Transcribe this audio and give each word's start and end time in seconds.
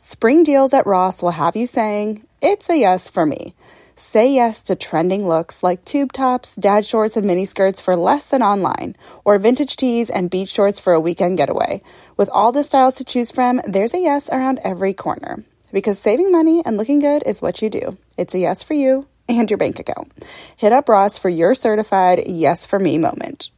Spring 0.00 0.44
deals 0.44 0.72
at 0.72 0.86
Ross 0.86 1.24
will 1.24 1.32
have 1.32 1.56
you 1.56 1.66
saying, 1.66 2.24
It's 2.40 2.70
a 2.70 2.78
yes 2.78 3.10
for 3.10 3.26
me. 3.26 3.52
Say 3.96 4.32
yes 4.32 4.62
to 4.62 4.76
trending 4.76 5.26
looks 5.26 5.60
like 5.64 5.84
tube 5.84 6.12
tops, 6.12 6.54
dad 6.54 6.86
shorts, 6.86 7.16
and 7.16 7.26
mini 7.26 7.44
skirts 7.44 7.80
for 7.80 7.96
less 7.96 8.26
than 8.26 8.40
online, 8.40 8.94
or 9.24 9.36
vintage 9.40 9.74
tees 9.74 10.08
and 10.08 10.30
beach 10.30 10.50
shorts 10.50 10.78
for 10.78 10.92
a 10.92 11.00
weekend 11.00 11.36
getaway. 11.36 11.82
With 12.16 12.30
all 12.32 12.52
the 12.52 12.62
styles 12.62 12.94
to 12.94 13.04
choose 13.04 13.32
from, 13.32 13.60
there's 13.66 13.92
a 13.92 13.98
yes 13.98 14.30
around 14.30 14.60
every 14.62 14.94
corner. 14.94 15.42
Because 15.72 15.98
saving 15.98 16.30
money 16.30 16.62
and 16.64 16.76
looking 16.76 17.00
good 17.00 17.24
is 17.26 17.42
what 17.42 17.60
you 17.60 17.68
do. 17.68 17.98
It's 18.16 18.36
a 18.36 18.38
yes 18.38 18.62
for 18.62 18.74
you 18.74 19.08
and 19.28 19.50
your 19.50 19.58
bank 19.58 19.80
account. 19.80 20.12
Hit 20.56 20.72
up 20.72 20.88
Ross 20.88 21.18
for 21.18 21.28
your 21.28 21.56
certified 21.56 22.22
yes 22.24 22.66
for 22.66 22.78
me 22.78 22.98
moment. 22.98 23.50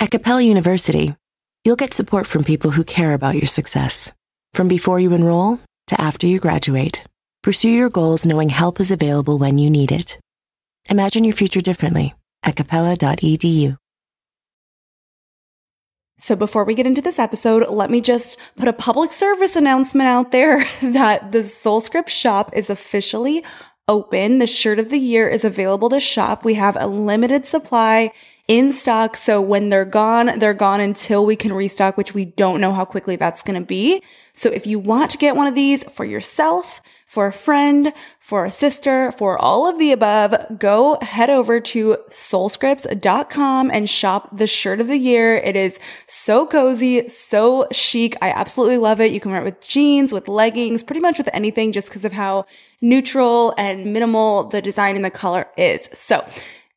At 0.00 0.10
Capella 0.10 0.42
University, 0.42 1.14
you'll 1.64 1.76
get 1.76 1.94
support 1.94 2.26
from 2.26 2.42
people 2.42 2.72
who 2.72 2.82
care 2.82 3.14
about 3.14 3.36
your 3.36 3.46
success. 3.46 4.12
From 4.56 4.68
before 4.68 4.98
you 4.98 5.12
enroll 5.12 5.60
to 5.88 6.00
after 6.00 6.26
you 6.26 6.40
graduate, 6.40 7.04
pursue 7.42 7.68
your 7.68 7.90
goals 7.90 8.24
knowing 8.24 8.48
help 8.48 8.80
is 8.80 8.90
available 8.90 9.36
when 9.36 9.58
you 9.58 9.68
need 9.68 9.92
it. 9.92 10.18
Imagine 10.88 11.24
your 11.24 11.34
future 11.34 11.60
differently 11.60 12.14
at 12.42 12.56
capella.edu. 12.56 13.76
So 16.20 16.36
before 16.36 16.64
we 16.64 16.74
get 16.74 16.86
into 16.86 17.02
this 17.02 17.18
episode, 17.18 17.68
let 17.68 17.90
me 17.90 18.00
just 18.00 18.38
put 18.56 18.66
a 18.66 18.72
public 18.72 19.12
service 19.12 19.56
announcement 19.56 20.08
out 20.08 20.32
there 20.32 20.66
that 20.80 21.32
the 21.32 21.40
Soulscript 21.40 22.08
shop 22.08 22.56
is 22.56 22.70
officially 22.70 23.44
open. 23.88 24.38
The 24.38 24.46
shirt 24.46 24.78
of 24.78 24.88
the 24.88 24.98
year 24.98 25.28
is 25.28 25.44
available 25.44 25.90
to 25.90 26.00
shop. 26.00 26.46
We 26.46 26.54
have 26.54 26.78
a 26.80 26.86
limited 26.86 27.44
supply 27.44 28.10
in 28.48 28.72
stock. 28.72 29.16
So 29.16 29.40
when 29.40 29.70
they're 29.70 29.84
gone, 29.84 30.38
they're 30.38 30.54
gone 30.54 30.80
until 30.80 31.26
we 31.26 31.36
can 31.36 31.52
restock, 31.52 31.96
which 31.96 32.14
we 32.14 32.24
don't 32.24 32.60
know 32.60 32.72
how 32.72 32.84
quickly 32.84 33.16
that's 33.16 33.42
going 33.42 33.60
to 33.60 33.66
be. 33.66 34.02
So 34.34 34.50
if 34.50 34.66
you 34.66 34.78
want 34.78 35.10
to 35.10 35.18
get 35.18 35.36
one 35.36 35.46
of 35.46 35.54
these 35.54 35.84
for 35.84 36.04
yourself, 36.04 36.80
for 37.06 37.28
a 37.28 37.32
friend, 37.32 37.92
for 38.18 38.44
a 38.44 38.50
sister, 38.50 39.12
for 39.12 39.38
all 39.38 39.68
of 39.68 39.78
the 39.78 39.92
above, 39.92 40.34
go 40.58 40.98
head 41.00 41.30
over 41.30 41.60
to 41.60 41.96
soulscripts.com 42.10 43.70
and 43.70 43.88
shop 43.88 44.36
the 44.36 44.46
shirt 44.46 44.80
of 44.80 44.88
the 44.88 44.96
year. 44.96 45.36
It 45.36 45.54
is 45.54 45.78
so 46.06 46.46
cozy, 46.46 47.08
so 47.08 47.68
chic. 47.70 48.16
I 48.20 48.30
absolutely 48.30 48.78
love 48.78 49.00
it. 49.00 49.12
You 49.12 49.20
can 49.20 49.30
wear 49.30 49.40
it 49.40 49.44
with 49.44 49.60
jeans, 49.60 50.12
with 50.12 50.26
leggings, 50.26 50.82
pretty 50.82 51.00
much 51.00 51.16
with 51.16 51.30
anything 51.32 51.70
just 51.70 51.86
because 51.86 52.04
of 52.04 52.12
how 52.12 52.44
neutral 52.80 53.54
and 53.56 53.92
minimal 53.92 54.44
the 54.44 54.60
design 54.60 54.96
and 54.96 55.04
the 55.04 55.10
color 55.10 55.46
is. 55.56 55.88
So 55.94 56.26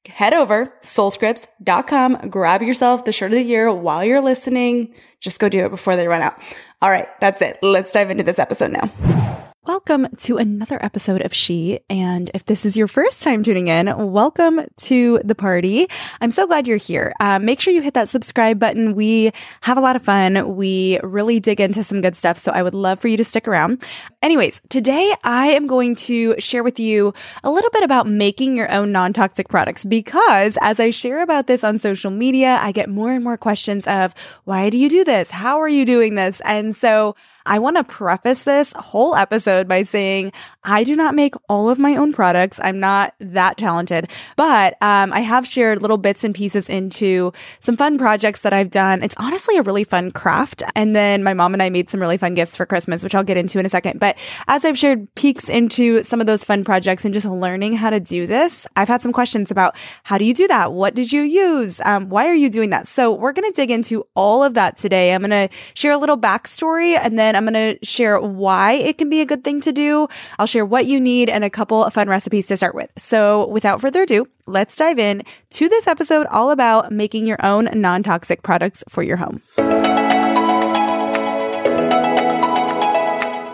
head 0.09 0.33
over 0.33 0.73
soulscripts.com, 0.81 2.29
grab 2.29 2.61
yourself 2.61 3.05
the 3.05 3.11
shirt 3.11 3.31
of 3.31 3.37
the 3.37 3.43
year 3.43 3.71
while 3.73 4.03
you're 4.03 4.21
listening. 4.21 4.93
Just 5.19 5.39
go 5.39 5.49
do 5.49 5.65
it 5.65 5.69
before 5.69 5.95
they 5.95 6.07
run 6.07 6.21
out. 6.21 6.41
All 6.81 6.89
right, 6.89 7.07
that's 7.19 7.41
it. 7.41 7.59
Let's 7.61 7.91
dive 7.91 8.09
into 8.09 8.23
this 8.23 8.39
episode 8.39 8.71
now. 8.71 9.48
Welcome 9.69 10.07
to 10.21 10.37
another 10.37 10.83
episode 10.83 11.21
of 11.21 11.31
She. 11.31 11.79
And 11.91 12.31
if 12.33 12.43
this 12.43 12.65
is 12.65 12.75
your 12.75 12.87
first 12.87 13.21
time 13.21 13.43
tuning 13.43 13.67
in, 13.67 14.11
welcome 14.11 14.61
to 14.77 15.19
the 15.23 15.35
party. 15.35 15.85
I'm 16.19 16.31
so 16.31 16.47
glad 16.47 16.67
you're 16.67 16.77
here. 16.77 17.13
Uh, 17.19 17.37
make 17.37 17.59
sure 17.59 17.71
you 17.71 17.83
hit 17.83 17.93
that 17.93 18.09
subscribe 18.09 18.57
button. 18.57 18.95
We 18.95 19.31
have 19.61 19.77
a 19.77 19.81
lot 19.81 19.95
of 19.95 20.01
fun. 20.01 20.55
We 20.55 20.99
really 21.03 21.39
dig 21.39 21.61
into 21.61 21.83
some 21.83 22.01
good 22.01 22.15
stuff. 22.15 22.39
So 22.39 22.51
I 22.51 22.63
would 22.63 22.73
love 22.73 22.99
for 22.99 23.09
you 23.09 23.17
to 23.17 23.23
stick 23.23 23.47
around. 23.47 23.83
Anyways, 24.23 24.59
today 24.69 25.13
I 25.23 25.49
am 25.49 25.67
going 25.67 25.95
to 25.97 26.33
share 26.39 26.63
with 26.63 26.79
you 26.79 27.13
a 27.43 27.51
little 27.51 27.69
bit 27.69 27.83
about 27.83 28.07
making 28.07 28.55
your 28.55 28.71
own 28.71 28.91
non 28.91 29.13
toxic 29.13 29.49
products 29.49 29.85
because 29.85 30.57
as 30.61 30.79
I 30.79 30.89
share 30.89 31.21
about 31.21 31.45
this 31.45 31.63
on 31.63 31.77
social 31.77 32.09
media, 32.09 32.57
I 32.59 32.71
get 32.71 32.89
more 32.89 33.11
and 33.11 33.23
more 33.23 33.37
questions 33.37 33.85
of 33.85 34.15
why 34.45 34.71
do 34.71 34.79
you 34.79 34.89
do 34.89 35.03
this? 35.03 35.29
How 35.29 35.59
are 35.61 35.69
you 35.69 35.85
doing 35.85 36.15
this? 36.15 36.41
And 36.43 36.75
so 36.75 37.15
I 37.49 37.57
want 37.57 37.77
to 37.77 37.83
preface 37.83 38.43
this 38.43 38.71
whole 38.73 39.15
episode 39.15 39.67
by 39.67 39.81
saying 39.81 40.31
I 40.63 40.83
do 40.83 40.95
not 40.95 41.15
make 41.15 41.33
all 41.49 41.67
of 41.67 41.79
my 41.79 41.95
own 41.95 42.13
products. 42.13 42.59
I'm 42.61 42.79
not 42.79 43.15
that 43.19 43.57
talented, 43.57 44.07
but 44.35 44.73
um, 44.83 45.11
I 45.11 45.21
have 45.21 45.47
shared 45.47 45.81
little 45.81 45.97
bits 45.97 46.23
and 46.23 46.35
pieces 46.35 46.69
into 46.69 47.33
some 47.59 47.75
fun 47.75 47.97
projects 47.97 48.41
that 48.41 48.53
I've 48.53 48.69
done. 48.69 49.01
It's 49.01 49.15
honestly 49.17 49.57
a 49.57 49.63
really 49.63 49.83
fun 49.83 50.11
craft. 50.11 50.61
And 50.75 50.95
then 50.95 51.23
my 51.23 51.33
mom 51.33 51.53
and 51.53 51.63
I 51.63 51.71
made 51.71 51.89
some 51.89 51.99
really 51.99 52.17
fun 52.17 52.35
gifts 52.35 52.55
for 52.55 52.67
Christmas, 52.67 53.03
which 53.03 53.15
I'll 53.15 53.23
get 53.23 53.35
into 53.35 53.57
in 53.57 53.65
a 53.65 53.69
second. 53.69 53.99
But 53.99 54.15
as 54.47 54.63
I've 54.63 54.77
shared 54.77 55.07
peeks 55.15 55.49
into 55.49 56.03
some 56.03 56.21
of 56.21 56.27
those 56.27 56.43
fun 56.43 56.63
projects 56.63 57.03
and 57.03 57.15
just 57.15 57.25
learning 57.25 57.73
how 57.73 57.89
to 57.89 57.99
do 57.99 58.27
this, 58.27 58.67
I've 58.75 58.89
had 58.89 59.01
some 59.01 59.11
questions 59.11 59.49
about 59.49 59.75
how 60.03 60.19
do 60.19 60.25
you 60.25 60.35
do 60.35 60.47
that? 60.49 60.71
What 60.73 60.93
did 60.93 61.11
you 61.11 61.21
use? 61.21 61.81
Um, 61.83 62.09
why 62.09 62.27
are 62.27 62.35
you 62.35 62.51
doing 62.51 62.69
that? 62.69 62.87
So 62.87 63.11
we're 63.11 63.33
going 63.33 63.51
to 63.51 63.55
dig 63.55 63.71
into 63.71 64.05
all 64.15 64.43
of 64.43 64.53
that 64.53 64.77
today. 64.77 65.15
I'm 65.15 65.21
going 65.21 65.49
to 65.49 65.55
share 65.73 65.93
a 65.93 65.97
little 65.97 66.17
backstory 66.17 66.95
and 66.95 67.17
then 67.17 67.38
I'm 67.39 67.45
going 67.45 67.77
to 67.77 67.85
share 67.85 68.19
why 68.19 68.73
it 68.73 68.97
can 68.97 69.09
be 69.09 69.21
a 69.21 69.25
good 69.25 69.45
thing 69.45 69.61
to 69.61 69.71
do. 69.71 70.09
I'll 70.37 70.45
share 70.45 70.65
what 70.65 70.87
you 70.87 70.99
need 70.99 71.29
and 71.29 71.45
a 71.45 71.49
couple 71.49 71.85
of 71.85 71.93
fun 71.93 72.09
recipes 72.09 72.47
to 72.47 72.57
start 72.57 72.75
with. 72.75 72.89
So 72.97 73.47
without 73.47 73.79
further 73.79 74.03
ado, 74.03 74.27
let's 74.45 74.75
dive 74.75 74.99
in 74.99 75.23
to 75.51 75.69
this 75.69 75.87
episode 75.87 76.27
all 76.27 76.51
about 76.51 76.91
making 76.91 77.25
your 77.25 77.37
own 77.41 77.69
non-toxic 77.73 78.43
products 78.43 78.83
for 78.89 79.03
your 79.03 79.15
home. 79.15 79.41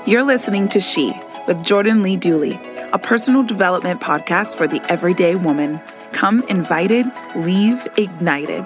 You're 0.08 0.24
listening 0.24 0.68
to 0.70 0.80
She 0.80 1.14
with 1.46 1.64
Jordan 1.64 2.02
Lee 2.02 2.18
Dooley, 2.18 2.60
a 2.92 2.98
personal 2.98 3.44
development 3.44 4.02
podcast 4.02 4.58
for 4.58 4.68
the 4.68 4.84
everyday 4.90 5.36
woman. 5.36 5.80
Come 6.12 6.42
invited, 6.48 7.06
leave 7.36 7.88
ignited. 7.98 8.66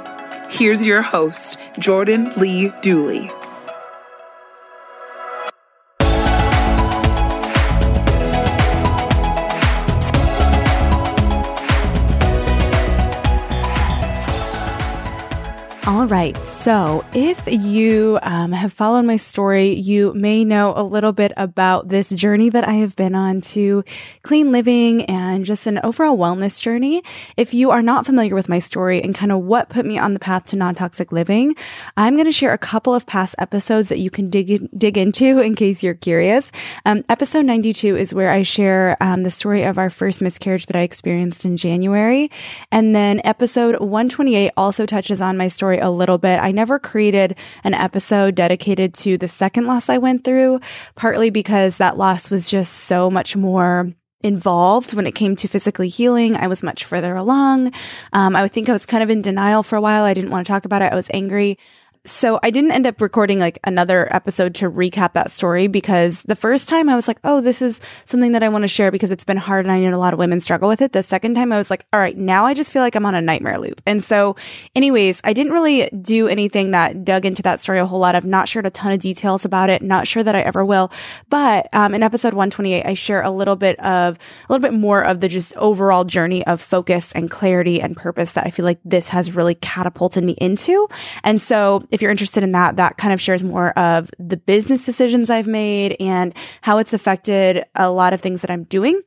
Here's 0.50 0.86
your 0.86 1.02
host, 1.02 1.60
Jordan 1.78 2.32
Lee 2.38 2.72
Dooley. 2.82 3.30
All 15.90 16.06
right. 16.06 16.38
So 16.38 17.04
if 17.16 17.48
you 17.48 18.20
um, 18.22 18.52
have 18.52 18.72
followed 18.72 19.06
my 19.06 19.18
story, 19.18 19.74
you 19.74 20.14
may 20.14 20.46
know 20.46 20.72
a 20.76 20.84
little 20.84 21.14
bit 21.14 21.34
about 21.36 21.90
this 21.90 22.12
journey 22.12 22.50
that 22.50 22.68
I 22.68 22.74
have 22.74 22.96
been 22.96 23.16
on 23.16 23.42
to 23.42 23.84
clean 24.22 24.52
living 24.52 25.06
and 25.06 25.46
just 25.46 25.66
an 25.66 25.80
overall 25.84 26.16
wellness 26.16 26.62
journey. 26.62 27.02
If 27.38 27.56
you 27.56 27.72
are 27.72 27.82
not 27.82 28.06
familiar 28.06 28.36
with 28.36 28.48
my 28.48 28.60
story 28.60 29.02
and 29.02 29.16
kind 29.16 29.32
of 29.32 29.40
what 29.40 29.70
put 29.70 29.84
me 29.84 29.98
on 29.98 30.14
the 30.14 30.20
path 30.20 30.46
to 30.50 30.56
non-toxic 30.56 31.12
living, 31.12 31.56
I'm 31.98 32.14
going 32.14 32.28
to 32.28 32.32
share 32.32 32.54
a 32.54 32.60
couple 32.60 32.94
of 32.94 33.08
past 33.08 33.34
episodes 33.40 33.90
that 33.90 33.98
you 33.98 34.12
can 34.12 34.30
dig, 34.30 34.70
dig 34.78 34.96
into 34.96 35.40
in 35.40 35.56
case 35.56 35.82
you're 35.82 35.96
curious. 35.96 36.52
Um, 36.86 37.04
episode 37.10 37.46
92 37.46 37.98
is 37.98 38.14
where 38.14 38.30
I 38.30 38.44
share 38.44 38.96
um, 39.02 39.24
the 39.24 39.32
story 39.32 39.64
of 39.64 39.80
our 39.80 39.90
first 39.90 40.22
miscarriage 40.22 40.68
that 40.68 40.76
I 40.76 40.82
experienced 40.82 41.46
in 41.46 41.58
January. 41.58 42.30
And 42.72 42.96
then 42.96 43.22
episode 43.24 43.80
128 43.80 44.52
also 44.56 44.86
touches 44.86 45.20
on 45.20 45.36
my 45.36 45.48
story 45.48 45.79
a 45.80 45.90
little 45.90 46.18
bit. 46.18 46.40
I 46.40 46.52
never 46.52 46.80
created 46.80 47.36
an 47.64 47.74
episode 47.74 48.36
dedicated 48.36 48.94
to 48.96 49.18
the 49.18 49.28
second 49.28 49.66
loss 49.68 49.90
I 49.90 49.98
went 49.98 50.24
through, 50.24 50.60
partly 50.96 51.30
because 51.30 51.78
that 51.78 51.98
loss 51.98 52.30
was 52.30 52.50
just 52.50 52.74
so 52.74 53.10
much 53.10 53.36
more 53.36 53.92
involved 54.22 54.94
when 54.94 55.08
it 55.08 55.16
came 55.16 55.36
to 55.38 55.48
physically 55.48 55.88
healing. 55.88 56.36
I 56.36 56.48
was 56.48 56.62
much 56.62 56.84
further 56.84 57.16
along. 57.16 57.72
Um, 58.12 58.36
I 58.36 58.42
would 58.42 58.52
think 58.52 58.68
I 58.68 58.74
was 58.74 58.86
kind 58.86 59.02
of 59.02 59.10
in 59.10 59.22
denial 59.22 59.64
for 59.64 59.78
a 59.78 59.82
while. 59.82 60.04
I 60.04 60.14
didn't 60.14 60.32
want 60.32 60.46
to 60.46 60.52
talk 60.52 60.66
about 60.66 60.82
it. 60.82 60.92
I 60.92 60.96
was 60.96 61.10
angry 61.14 61.58
so 62.06 62.40
I 62.42 62.50
didn't 62.50 62.72
end 62.72 62.88
up 62.88 63.02
recording 63.02 63.40
like 63.40 63.60
another 63.66 64.14
episode 64.16 64.56
to 64.56 64.72
recap 64.72 65.14
that 65.14 65.32
story 65.32 65.68
because 65.68 66.24
the 66.24 66.36
first 66.36 66.70
time 66.70 66.88
I 66.88 66.96
was 66.96 67.10
like, 67.10 67.20
oh, 67.26 67.42
this 67.42 67.62
is 67.62 67.82
something 68.06 68.32
that 68.32 68.42
I 68.42 68.48
want 68.48 68.64
to 68.64 68.70
share 68.70 68.90
because 68.90 69.12
it's 69.12 69.26
been 69.26 69.38
hard 69.38 69.66
and 69.66 69.72
I 69.72 69.82
know 69.82 69.96
a 69.96 70.00
lot 70.00 70.14
of 70.14 70.20
women 70.20 70.40
struggle 70.40 70.70
with 70.70 70.82
it. 70.82 70.94
The 70.94 71.04
second 71.04 71.34
time 71.34 71.52
I 71.52 71.58
was 71.58 71.70
like, 71.70 71.86
all 71.92 72.00
right, 72.00 72.18
now 72.18 72.46
I 72.46 72.54
just 72.54 72.72
feel 72.72 72.82
like 72.82 72.96
I'm 72.96 73.06
on 73.06 73.16
a 73.16 73.22
nightmare 73.22 73.60
loop. 73.60 73.82
And 73.86 74.02
so, 74.02 74.38
anyways, 74.76 75.20
I 75.26 75.34
didn't 75.34 75.52
really 75.52 75.90
do 75.90 76.30
anything 76.30 76.72
that 76.72 77.04
dug 77.04 77.26
into 77.26 77.42
that 77.42 77.60
story 77.60 77.80
a 77.80 77.86
whole 77.86 78.00
lot. 78.00 78.16
I've 78.16 78.26
not 78.26 78.48
shared 78.48 78.66
a 78.66 78.70
ton 78.70 78.94
of 78.94 79.00
details 79.00 79.44
about 79.44 79.70
it, 79.70 79.82
not 79.82 80.08
sure 80.08 80.24
that 80.24 80.36
I 80.36 80.42
ever 80.42 80.64
will. 80.64 80.92
But 81.30 81.68
um, 81.74 81.94
in 81.94 82.02
episode 82.02 82.34
128, 82.34 82.86
I 82.86 82.94
share 82.94 83.22
a 83.22 83.32
little 83.32 83.58
bit 83.58 83.78
of, 83.82 84.18
a 84.48 84.54
little 84.54 84.66
bit 84.66 84.78
more 84.78 85.02
of 85.02 85.20
the 85.20 85.28
just 85.28 85.54
overall 85.58 86.06
journey 86.06 86.48
of 86.48 86.62
focus 86.62 87.12
and 87.12 87.30
clarity 87.30 87.82
and 87.82 87.98
purpose 87.98 88.32
that 88.34 88.48
I 88.48 88.52
feel 88.52 88.64
like 88.64 88.80
this 88.86 89.10
has 89.10 89.36
really 89.36 89.56
catapulted 89.56 90.24
me 90.24 90.38
into. 90.40 90.88
And 91.26 91.42
so, 91.42 91.86
if 91.90 92.02
you're 92.02 92.12
interested 92.12 92.44
in 92.44 92.52
that, 92.54 92.78
that 92.78 92.98
kind 92.98 93.14
of 93.14 93.22
shares 93.22 93.44
more 93.44 93.78
of 93.78 94.10
the 94.20 94.38
business 94.38 94.86
decisions 94.86 95.30
I've 95.30 95.48
made 95.48 95.96
and 96.00 96.34
how 96.62 96.78
it's 96.78 96.94
affected 96.94 97.66
a 97.76 97.90
lot 97.90 98.14
of 98.14 98.22
things 98.22 98.42
that 98.42 98.52
I'm 98.52 98.64
doing. 98.64 99.02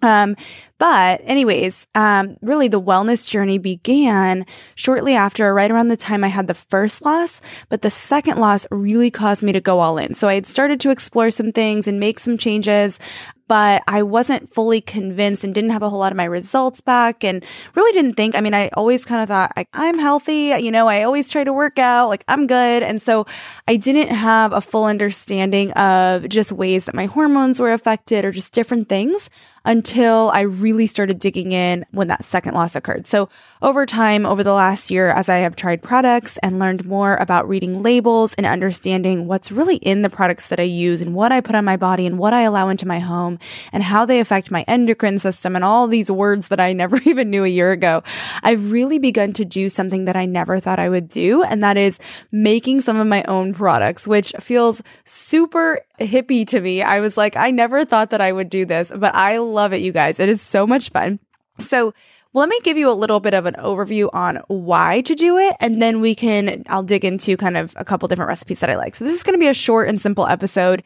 Um, 0.00 0.36
but 0.78 1.20
anyways, 1.24 1.86
um, 1.96 2.36
really 2.40 2.68
the 2.68 2.80
wellness 2.80 3.28
journey 3.28 3.58
began 3.58 4.46
shortly 4.76 5.14
after, 5.14 5.52
right 5.52 5.70
around 5.70 5.88
the 5.88 5.96
time 5.96 6.22
I 6.22 6.28
had 6.28 6.46
the 6.46 6.54
first 6.54 7.04
loss, 7.04 7.40
but 7.68 7.82
the 7.82 7.90
second 7.90 8.38
loss 8.38 8.64
really 8.70 9.10
caused 9.10 9.42
me 9.42 9.52
to 9.52 9.60
go 9.60 9.80
all 9.80 9.98
in. 9.98 10.14
So 10.14 10.28
I 10.28 10.34
had 10.34 10.46
started 10.46 10.78
to 10.80 10.90
explore 10.90 11.30
some 11.30 11.50
things 11.50 11.88
and 11.88 11.98
make 11.98 12.20
some 12.20 12.38
changes 12.38 13.00
but 13.48 13.82
I 13.88 14.02
wasn't 14.02 14.52
fully 14.52 14.80
convinced 14.80 15.42
and 15.42 15.54
didn't 15.54 15.70
have 15.70 15.82
a 15.82 15.88
whole 15.88 15.98
lot 15.98 16.12
of 16.12 16.16
my 16.16 16.24
results 16.24 16.80
back 16.80 17.24
and 17.24 17.44
really 17.74 17.92
didn't 17.92 18.14
think. 18.14 18.36
I 18.36 18.40
mean, 18.40 18.54
I 18.54 18.68
always 18.74 19.04
kind 19.04 19.22
of 19.22 19.28
thought 19.28 19.52
like, 19.56 19.68
I'm 19.72 19.98
healthy. 19.98 20.54
You 20.58 20.70
know, 20.70 20.86
I 20.86 21.02
always 21.02 21.30
try 21.30 21.44
to 21.44 21.52
work 21.52 21.78
out, 21.78 22.08
like 22.08 22.24
I'm 22.28 22.46
good. 22.46 22.82
And 22.82 23.00
so 23.00 23.26
I 23.66 23.76
didn't 23.76 24.14
have 24.14 24.52
a 24.52 24.60
full 24.60 24.84
understanding 24.84 25.72
of 25.72 26.28
just 26.28 26.52
ways 26.52 26.84
that 26.84 26.94
my 26.94 27.06
hormones 27.06 27.58
were 27.58 27.72
affected 27.72 28.24
or 28.24 28.30
just 28.30 28.52
different 28.52 28.88
things 28.88 29.30
until 29.64 30.30
I 30.32 30.42
really 30.42 30.86
started 30.86 31.18
digging 31.18 31.52
in 31.52 31.84
when 31.90 32.08
that 32.08 32.24
second 32.24 32.54
loss 32.54 32.76
occurred. 32.76 33.06
So 33.06 33.28
over 33.60 33.86
time, 33.86 34.24
over 34.24 34.44
the 34.44 34.52
last 34.52 34.90
year, 34.90 35.10
as 35.10 35.28
I 35.28 35.38
have 35.38 35.56
tried 35.56 35.82
products 35.82 36.38
and 36.38 36.58
learned 36.58 36.86
more 36.86 37.16
about 37.16 37.48
reading 37.48 37.82
labels 37.82 38.34
and 38.34 38.46
understanding 38.46 39.26
what's 39.26 39.50
really 39.50 39.76
in 39.76 40.02
the 40.02 40.10
products 40.10 40.48
that 40.48 40.60
I 40.60 40.64
use 40.64 41.02
and 41.02 41.14
what 41.14 41.32
I 41.32 41.40
put 41.40 41.56
on 41.56 41.64
my 41.64 41.76
body 41.76 42.06
and 42.06 42.18
what 42.18 42.32
I 42.32 42.42
allow 42.42 42.68
into 42.68 42.86
my 42.86 43.00
home 43.00 43.38
and 43.72 43.82
how 43.82 44.04
they 44.04 44.20
affect 44.20 44.50
my 44.50 44.64
endocrine 44.68 45.18
system 45.18 45.56
and 45.56 45.64
all 45.64 45.88
these 45.88 46.10
words 46.10 46.48
that 46.48 46.60
I 46.60 46.72
never 46.78 47.00
even 47.04 47.30
knew 47.30 47.44
a 47.44 47.48
year 47.48 47.72
ago, 47.72 48.02
I've 48.42 48.70
really 48.70 48.98
begun 48.98 49.32
to 49.34 49.44
do 49.44 49.68
something 49.68 50.04
that 50.04 50.16
I 50.16 50.26
never 50.26 50.60
thought 50.60 50.78
I 50.78 50.88
would 50.88 51.08
do. 51.08 51.42
And 51.42 51.62
that 51.64 51.76
is 51.76 51.98
making 52.30 52.82
some 52.82 52.96
of 52.96 53.06
my 53.06 53.24
own 53.24 53.54
products, 53.54 54.06
which 54.06 54.32
feels 54.40 54.82
super 55.04 55.80
hippie 55.98 56.46
to 56.48 56.60
me. 56.60 56.82
I 56.82 57.00
was 57.00 57.16
like, 57.16 57.36
I 57.36 57.50
never 57.50 57.84
thought 57.84 58.10
that 58.10 58.20
I 58.20 58.32
would 58.32 58.50
do 58.50 58.64
this, 58.64 58.92
but 58.94 59.14
I 59.14 59.38
love 59.38 59.72
it, 59.72 59.80
you 59.82 59.92
guys. 59.92 60.18
It 60.20 60.28
is 60.28 60.40
so 60.40 60.66
much 60.66 60.90
fun. 60.90 61.18
So, 61.58 61.94
let 62.34 62.50
me 62.50 62.60
give 62.62 62.76
you 62.76 62.90
a 62.90 62.92
little 62.92 63.20
bit 63.20 63.32
of 63.32 63.46
an 63.46 63.54
overview 63.54 64.10
on 64.12 64.36
why 64.48 65.00
to 65.00 65.14
do 65.14 65.38
it, 65.38 65.56
and 65.60 65.80
then 65.80 66.00
we 66.00 66.14
can, 66.14 66.62
I'll 66.68 66.82
dig 66.82 67.04
into 67.04 67.36
kind 67.38 67.56
of 67.56 67.72
a 67.76 67.84
couple 67.84 68.06
different 68.06 68.28
recipes 68.28 68.60
that 68.60 68.70
I 68.70 68.76
like. 68.76 68.94
So, 68.94 69.04
this 69.04 69.14
is 69.14 69.22
going 69.22 69.34
to 69.34 69.38
be 69.38 69.48
a 69.48 69.54
short 69.54 69.88
and 69.88 70.00
simple 70.00 70.26
episode, 70.26 70.82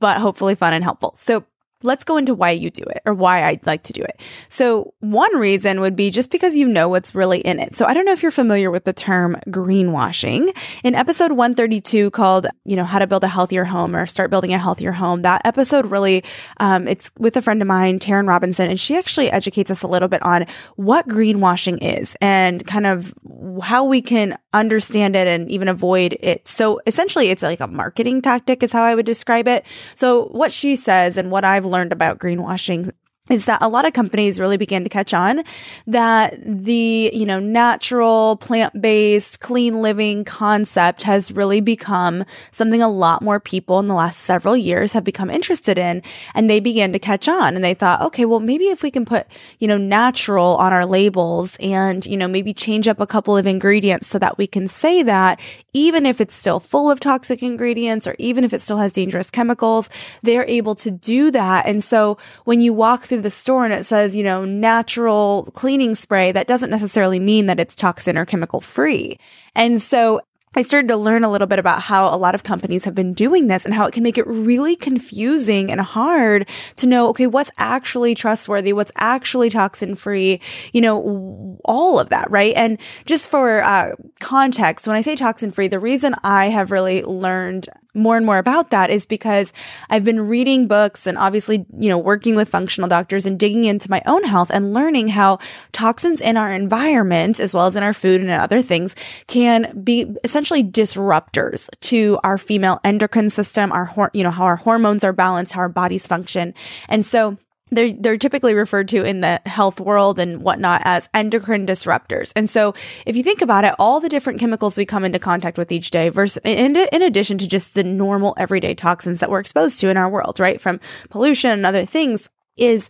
but 0.00 0.18
hopefully 0.18 0.54
fun 0.54 0.74
and 0.74 0.84
helpful. 0.84 1.14
So, 1.16 1.44
let's 1.84 2.04
go 2.04 2.16
into 2.16 2.34
why 2.34 2.50
you 2.50 2.70
do 2.70 2.82
it 2.84 3.02
or 3.04 3.14
why 3.14 3.44
I'd 3.44 3.66
like 3.66 3.82
to 3.84 3.92
do 3.92 4.02
it. 4.02 4.20
So 4.48 4.94
one 5.00 5.34
reason 5.36 5.80
would 5.80 5.96
be 5.96 6.10
just 6.10 6.30
because 6.30 6.54
you 6.54 6.66
know 6.66 6.88
what's 6.88 7.14
really 7.14 7.40
in 7.40 7.58
it. 7.58 7.74
So 7.74 7.86
I 7.86 7.94
don't 7.94 8.04
know 8.04 8.12
if 8.12 8.22
you're 8.22 8.30
familiar 8.30 8.70
with 8.70 8.84
the 8.84 8.92
term 8.92 9.36
greenwashing. 9.48 10.56
In 10.84 10.94
episode 10.94 11.32
132 11.32 12.10
called, 12.10 12.46
you 12.64 12.76
know, 12.76 12.84
how 12.84 12.98
to 12.98 13.06
build 13.06 13.24
a 13.24 13.28
healthier 13.28 13.64
home 13.64 13.94
or 13.94 14.06
start 14.06 14.30
building 14.30 14.52
a 14.52 14.58
healthier 14.58 14.92
home, 14.92 15.22
that 15.22 15.42
episode 15.44 15.90
really, 15.90 16.24
um, 16.58 16.88
it's 16.88 17.10
with 17.18 17.36
a 17.36 17.42
friend 17.42 17.62
of 17.62 17.68
mine, 17.68 17.98
Taryn 17.98 18.28
Robinson, 18.28 18.70
and 18.70 18.78
she 18.78 18.96
actually 18.96 19.30
educates 19.30 19.70
us 19.70 19.82
a 19.82 19.88
little 19.88 20.08
bit 20.08 20.22
on 20.22 20.46
what 20.76 21.08
greenwashing 21.08 21.78
is 21.80 22.16
and 22.20 22.66
kind 22.66 22.86
of 22.86 23.14
how 23.62 23.84
we 23.84 24.02
can 24.02 24.38
understand 24.52 25.16
it 25.16 25.26
and 25.26 25.50
even 25.50 25.68
avoid 25.68 26.18
it. 26.20 26.46
So 26.46 26.80
essentially 26.86 27.28
it's 27.28 27.42
like 27.42 27.60
a 27.60 27.66
marketing 27.66 28.20
tactic 28.20 28.62
is 28.62 28.72
how 28.72 28.82
I 28.82 28.94
would 28.94 29.06
describe 29.06 29.48
it. 29.48 29.64
So 29.94 30.26
what 30.26 30.52
she 30.52 30.76
says 30.76 31.16
and 31.16 31.30
what 31.30 31.44
I've 31.44 31.64
learned 31.64 31.92
about 31.92 32.18
greenwashing 32.18 32.92
is 33.30 33.44
that 33.44 33.62
a 33.62 33.68
lot 33.68 33.86
of 33.86 33.92
companies 33.92 34.40
really 34.40 34.56
began 34.56 34.82
to 34.82 34.90
catch 34.90 35.14
on 35.14 35.44
that 35.86 36.34
the, 36.44 37.08
you 37.12 37.24
know, 37.24 37.38
natural, 37.38 38.36
plant-based, 38.36 39.38
clean 39.38 39.80
living 39.80 40.24
concept 40.24 41.02
has 41.02 41.30
really 41.30 41.60
become 41.60 42.24
something 42.50 42.82
a 42.82 42.88
lot 42.88 43.22
more 43.22 43.38
people 43.38 43.78
in 43.78 43.86
the 43.86 43.94
last 43.94 44.18
several 44.18 44.56
years 44.56 44.92
have 44.92 45.04
become 45.04 45.30
interested 45.30 45.78
in. 45.78 46.02
And 46.34 46.50
they 46.50 46.58
began 46.58 46.92
to 46.94 46.98
catch 46.98 47.28
on 47.28 47.54
and 47.54 47.62
they 47.62 47.74
thought, 47.74 48.02
okay, 48.02 48.24
well, 48.24 48.40
maybe 48.40 48.64
if 48.70 48.82
we 48.82 48.90
can 48.90 49.04
put, 49.04 49.28
you 49.60 49.68
know, 49.68 49.78
natural 49.78 50.56
on 50.56 50.72
our 50.72 50.84
labels 50.84 51.56
and, 51.60 52.04
you 52.04 52.16
know, 52.16 52.26
maybe 52.26 52.52
change 52.52 52.88
up 52.88 52.98
a 52.98 53.06
couple 53.06 53.36
of 53.36 53.46
ingredients 53.46 54.08
so 54.08 54.18
that 54.18 54.36
we 54.36 54.48
can 54.48 54.66
say 54.66 55.04
that 55.04 55.38
even 55.72 56.06
if 56.06 56.20
it's 56.20 56.34
still 56.34 56.58
full 56.58 56.90
of 56.90 56.98
toxic 56.98 57.40
ingredients 57.40 58.08
or 58.08 58.16
even 58.18 58.42
if 58.42 58.52
it 58.52 58.60
still 58.60 58.78
has 58.78 58.92
dangerous 58.92 59.30
chemicals, 59.30 59.88
they're 60.24 60.44
able 60.48 60.74
to 60.74 60.90
do 60.90 61.30
that. 61.30 61.66
And 61.66 61.84
so 61.84 62.18
when 62.44 62.60
you 62.60 62.72
walk 62.72 63.11
through 63.12 63.20
the 63.20 63.28
store 63.28 63.62
and 63.66 63.74
it 63.74 63.84
says, 63.84 64.16
you 64.16 64.22
know, 64.22 64.46
natural 64.46 65.50
cleaning 65.52 65.94
spray, 65.94 66.32
that 66.32 66.46
doesn't 66.46 66.70
necessarily 66.70 67.20
mean 67.20 67.44
that 67.44 67.60
it's 67.60 67.74
toxin 67.74 68.16
or 68.16 68.24
chemical 68.24 68.62
free. 68.62 69.18
And 69.54 69.82
so 69.82 70.22
I 70.54 70.62
started 70.62 70.88
to 70.88 70.96
learn 70.96 71.22
a 71.22 71.30
little 71.30 71.46
bit 71.46 71.58
about 71.58 71.82
how 71.82 72.14
a 72.14 72.16
lot 72.16 72.34
of 72.34 72.42
companies 72.42 72.86
have 72.86 72.94
been 72.94 73.12
doing 73.12 73.48
this 73.48 73.66
and 73.66 73.74
how 73.74 73.86
it 73.86 73.92
can 73.92 74.02
make 74.02 74.16
it 74.16 74.26
really 74.26 74.76
confusing 74.76 75.70
and 75.70 75.78
hard 75.78 76.48
to 76.76 76.86
know, 76.86 77.08
okay, 77.08 77.26
what's 77.26 77.50
actually 77.58 78.14
trustworthy? 78.14 78.72
What's 78.72 78.92
actually 78.96 79.50
toxin 79.50 79.94
free? 79.94 80.40
You 80.72 80.80
know, 80.80 81.58
all 81.66 81.98
of 81.98 82.08
that, 82.08 82.30
right? 82.30 82.54
And 82.56 82.78
just 83.04 83.28
for 83.28 83.62
uh, 83.62 83.92
context, 84.20 84.86
when 84.86 84.96
I 84.96 85.02
say 85.02 85.16
toxin 85.16 85.52
free, 85.52 85.68
the 85.68 85.78
reason 85.78 86.14
I 86.24 86.46
have 86.46 86.70
really 86.70 87.02
learned 87.02 87.68
more 87.94 88.16
and 88.16 88.24
more 88.24 88.38
about 88.38 88.70
that 88.70 88.90
is 88.90 89.04
because 89.06 89.52
I've 89.90 90.04
been 90.04 90.26
reading 90.26 90.66
books 90.66 91.06
and 91.06 91.18
obviously, 91.18 91.66
you 91.78 91.88
know, 91.88 91.98
working 91.98 92.34
with 92.34 92.48
functional 92.48 92.88
doctors 92.88 93.26
and 93.26 93.38
digging 93.38 93.64
into 93.64 93.90
my 93.90 94.02
own 94.06 94.24
health 94.24 94.50
and 94.50 94.72
learning 94.72 95.08
how 95.08 95.38
toxins 95.72 96.20
in 96.20 96.36
our 96.36 96.50
environment, 96.50 97.38
as 97.38 97.52
well 97.52 97.66
as 97.66 97.76
in 97.76 97.82
our 97.82 97.92
food 97.92 98.20
and 98.20 98.30
in 98.30 98.40
other 98.40 98.62
things, 98.62 98.96
can 99.26 99.82
be 99.82 100.14
essentially 100.24 100.64
disruptors 100.64 101.68
to 101.80 102.18
our 102.24 102.38
female 102.38 102.80
endocrine 102.84 103.30
system, 103.30 103.70
our, 103.72 104.10
you 104.14 104.22
know, 104.22 104.30
how 104.30 104.44
our 104.44 104.56
hormones 104.56 105.04
are 105.04 105.12
balanced, 105.12 105.52
how 105.52 105.60
our 105.60 105.68
bodies 105.68 106.06
function. 106.06 106.54
And 106.88 107.04
so 107.04 107.36
they're 107.72 107.92
they're 107.92 108.18
typically 108.18 108.54
referred 108.54 108.88
to 108.88 109.02
in 109.02 109.20
the 109.20 109.40
health 109.46 109.80
world 109.80 110.18
and 110.18 110.42
whatnot 110.42 110.82
as 110.84 111.08
endocrine 111.14 111.66
disruptors. 111.66 112.32
And 112.36 112.48
so, 112.48 112.74
if 113.06 113.16
you 113.16 113.22
think 113.22 113.42
about 113.42 113.64
it, 113.64 113.74
all 113.78 113.98
the 113.98 114.08
different 114.08 114.38
chemicals 114.38 114.76
we 114.76 114.86
come 114.86 115.04
into 115.04 115.18
contact 115.18 115.58
with 115.58 115.72
each 115.72 115.90
day, 115.90 116.10
versus 116.10 116.40
in, 116.44 116.76
in 116.76 117.02
addition 117.02 117.38
to 117.38 117.48
just 117.48 117.74
the 117.74 117.84
normal 117.84 118.34
everyday 118.36 118.74
toxins 118.74 119.20
that 119.20 119.30
we're 119.30 119.40
exposed 119.40 119.80
to 119.80 119.88
in 119.88 119.96
our 119.96 120.08
world, 120.08 120.38
right, 120.38 120.60
from 120.60 120.78
pollution 121.10 121.50
and 121.50 121.66
other 121.66 121.86
things, 121.86 122.28
is 122.56 122.88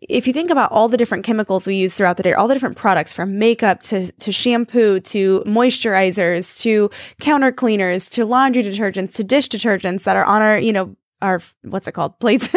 if 0.00 0.26
you 0.26 0.32
think 0.32 0.50
about 0.50 0.70
all 0.72 0.88
the 0.88 0.96
different 0.96 1.24
chemicals 1.24 1.66
we 1.66 1.76
use 1.76 1.94
throughout 1.94 2.16
the 2.16 2.22
day, 2.22 2.34
all 2.34 2.48
the 2.48 2.54
different 2.54 2.76
products 2.76 3.14
from 3.14 3.38
makeup 3.38 3.80
to, 3.80 4.10
to 4.12 4.30
shampoo 4.30 5.00
to 5.00 5.42
moisturizers 5.46 6.60
to 6.60 6.90
counter 7.20 7.50
cleaners 7.50 8.10
to 8.10 8.26
laundry 8.26 8.62
detergents 8.62 9.14
to 9.14 9.24
dish 9.24 9.48
detergents 9.48 10.02
that 10.02 10.16
are 10.16 10.24
on 10.24 10.42
our, 10.42 10.58
you 10.58 10.72
know, 10.72 10.94
our 11.26 11.40
what's 11.62 11.86
it 11.86 11.92
called? 11.92 12.18
Plates 12.20 12.48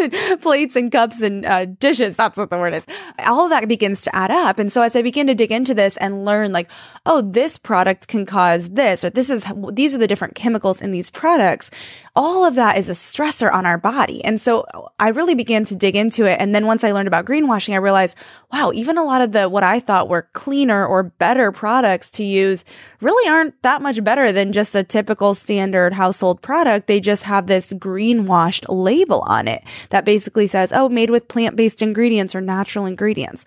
plates 0.41 0.75
and 0.75 0.91
cups 0.91 1.21
and 1.21 1.45
uh, 1.45 1.65
dishes. 1.65 2.15
That's 2.15 2.37
what 2.37 2.49
the 2.49 2.57
word 2.57 2.73
is. 2.73 2.85
All 3.25 3.45
of 3.45 3.49
that 3.49 3.67
begins 3.67 4.01
to 4.03 4.15
add 4.15 4.31
up. 4.31 4.59
And 4.59 4.71
so 4.71 4.81
as 4.81 4.95
i 4.95 5.01
begin 5.01 5.27
to 5.27 5.35
dig 5.35 5.51
into 5.51 5.73
this 5.73 5.97
and 5.97 6.25
learn 6.25 6.51
like 6.51 6.69
oh 7.05 7.21
this 7.21 7.57
product 7.57 8.07
can 8.07 8.25
cause 8.25 8.69
this 8.69 9.03
or 9.03 9.09
this 9.09 9.29
is 9.29 9.45
these 9.73 9.95
are 9.95 9.97
the 9.97 10.07
different 10.07 10.35
chemicals 10.35 10.81
in 10.81 10.91
these 10.91 11.09
products 11.11 11.71
all 12.19 12.43
of 12.43 12.55
that 12.55 12.77
is 12.77 12.89
a 12.89 12.91
stressor 12.91 13.49
on 13.49 13.65
our 13.65 13.77
body. 13.77 14.21
And 14.25 14.41
so 14.41 14.65
i 14.99 15.07
really 15.07 15.35
began 15.35 15.63
to 15.65 15.75
dig 15.75 15.95
into 15.95 16.25
it. 16.25 16.37
And 16.39 16.53
then 16.53 16.65
once 16.65 16.83
i 16.83 16.91
learned 16.91 17.07
about 17.07 17.25
greenwashing 17.25 17.73
i 17.73 17.77
realized 17.77 18.17
wow 18.51 18.71
even 18.75 18.97
a 18.97 19.03
lot 19.05 19.21
of 19.21 19.31
the 19.31 19.47
what 19.47 19.63
i 19.63 19.79
thought 19.79 20.09
were 20.09 20.27
cleaner 20.33 20.85
or 20.85 21.03
better 21.03 21.53
products 21.53 22.09
to 22.11 22.25
use 22.25 22.65
really 22.99 23.29
aren't 23.29 23.61
that 23.61 23.81
much 23.81 24.03
better 24.03 24.33
than 24.33 24.51
just 24.51 24.75
a 24.75 24.83
typical 24.83 25.33
standard 25.33 25.93
household 25.93 26.41
product. 26.41 26.87
They 26.87 26.99
just 26.99 27.23
have 27.23 27.47
this 27.47 27.71
greenwash 27.73 28.63
label 28.67 29.21
on 29.21 29.47
it 29.47 29.63
that 29.89 30.03
basically 30.03 30.47
says, 30.47 30.73
oh, 30.73 30.89
made 30.89 31.09
with 31.09 31.29
plant 31.29 31.55
based 31.55 31.81
ingredients 31.81 32.35
or 32.35 32.41
natural 32.41 32.85
ingredients. 32.85 33.45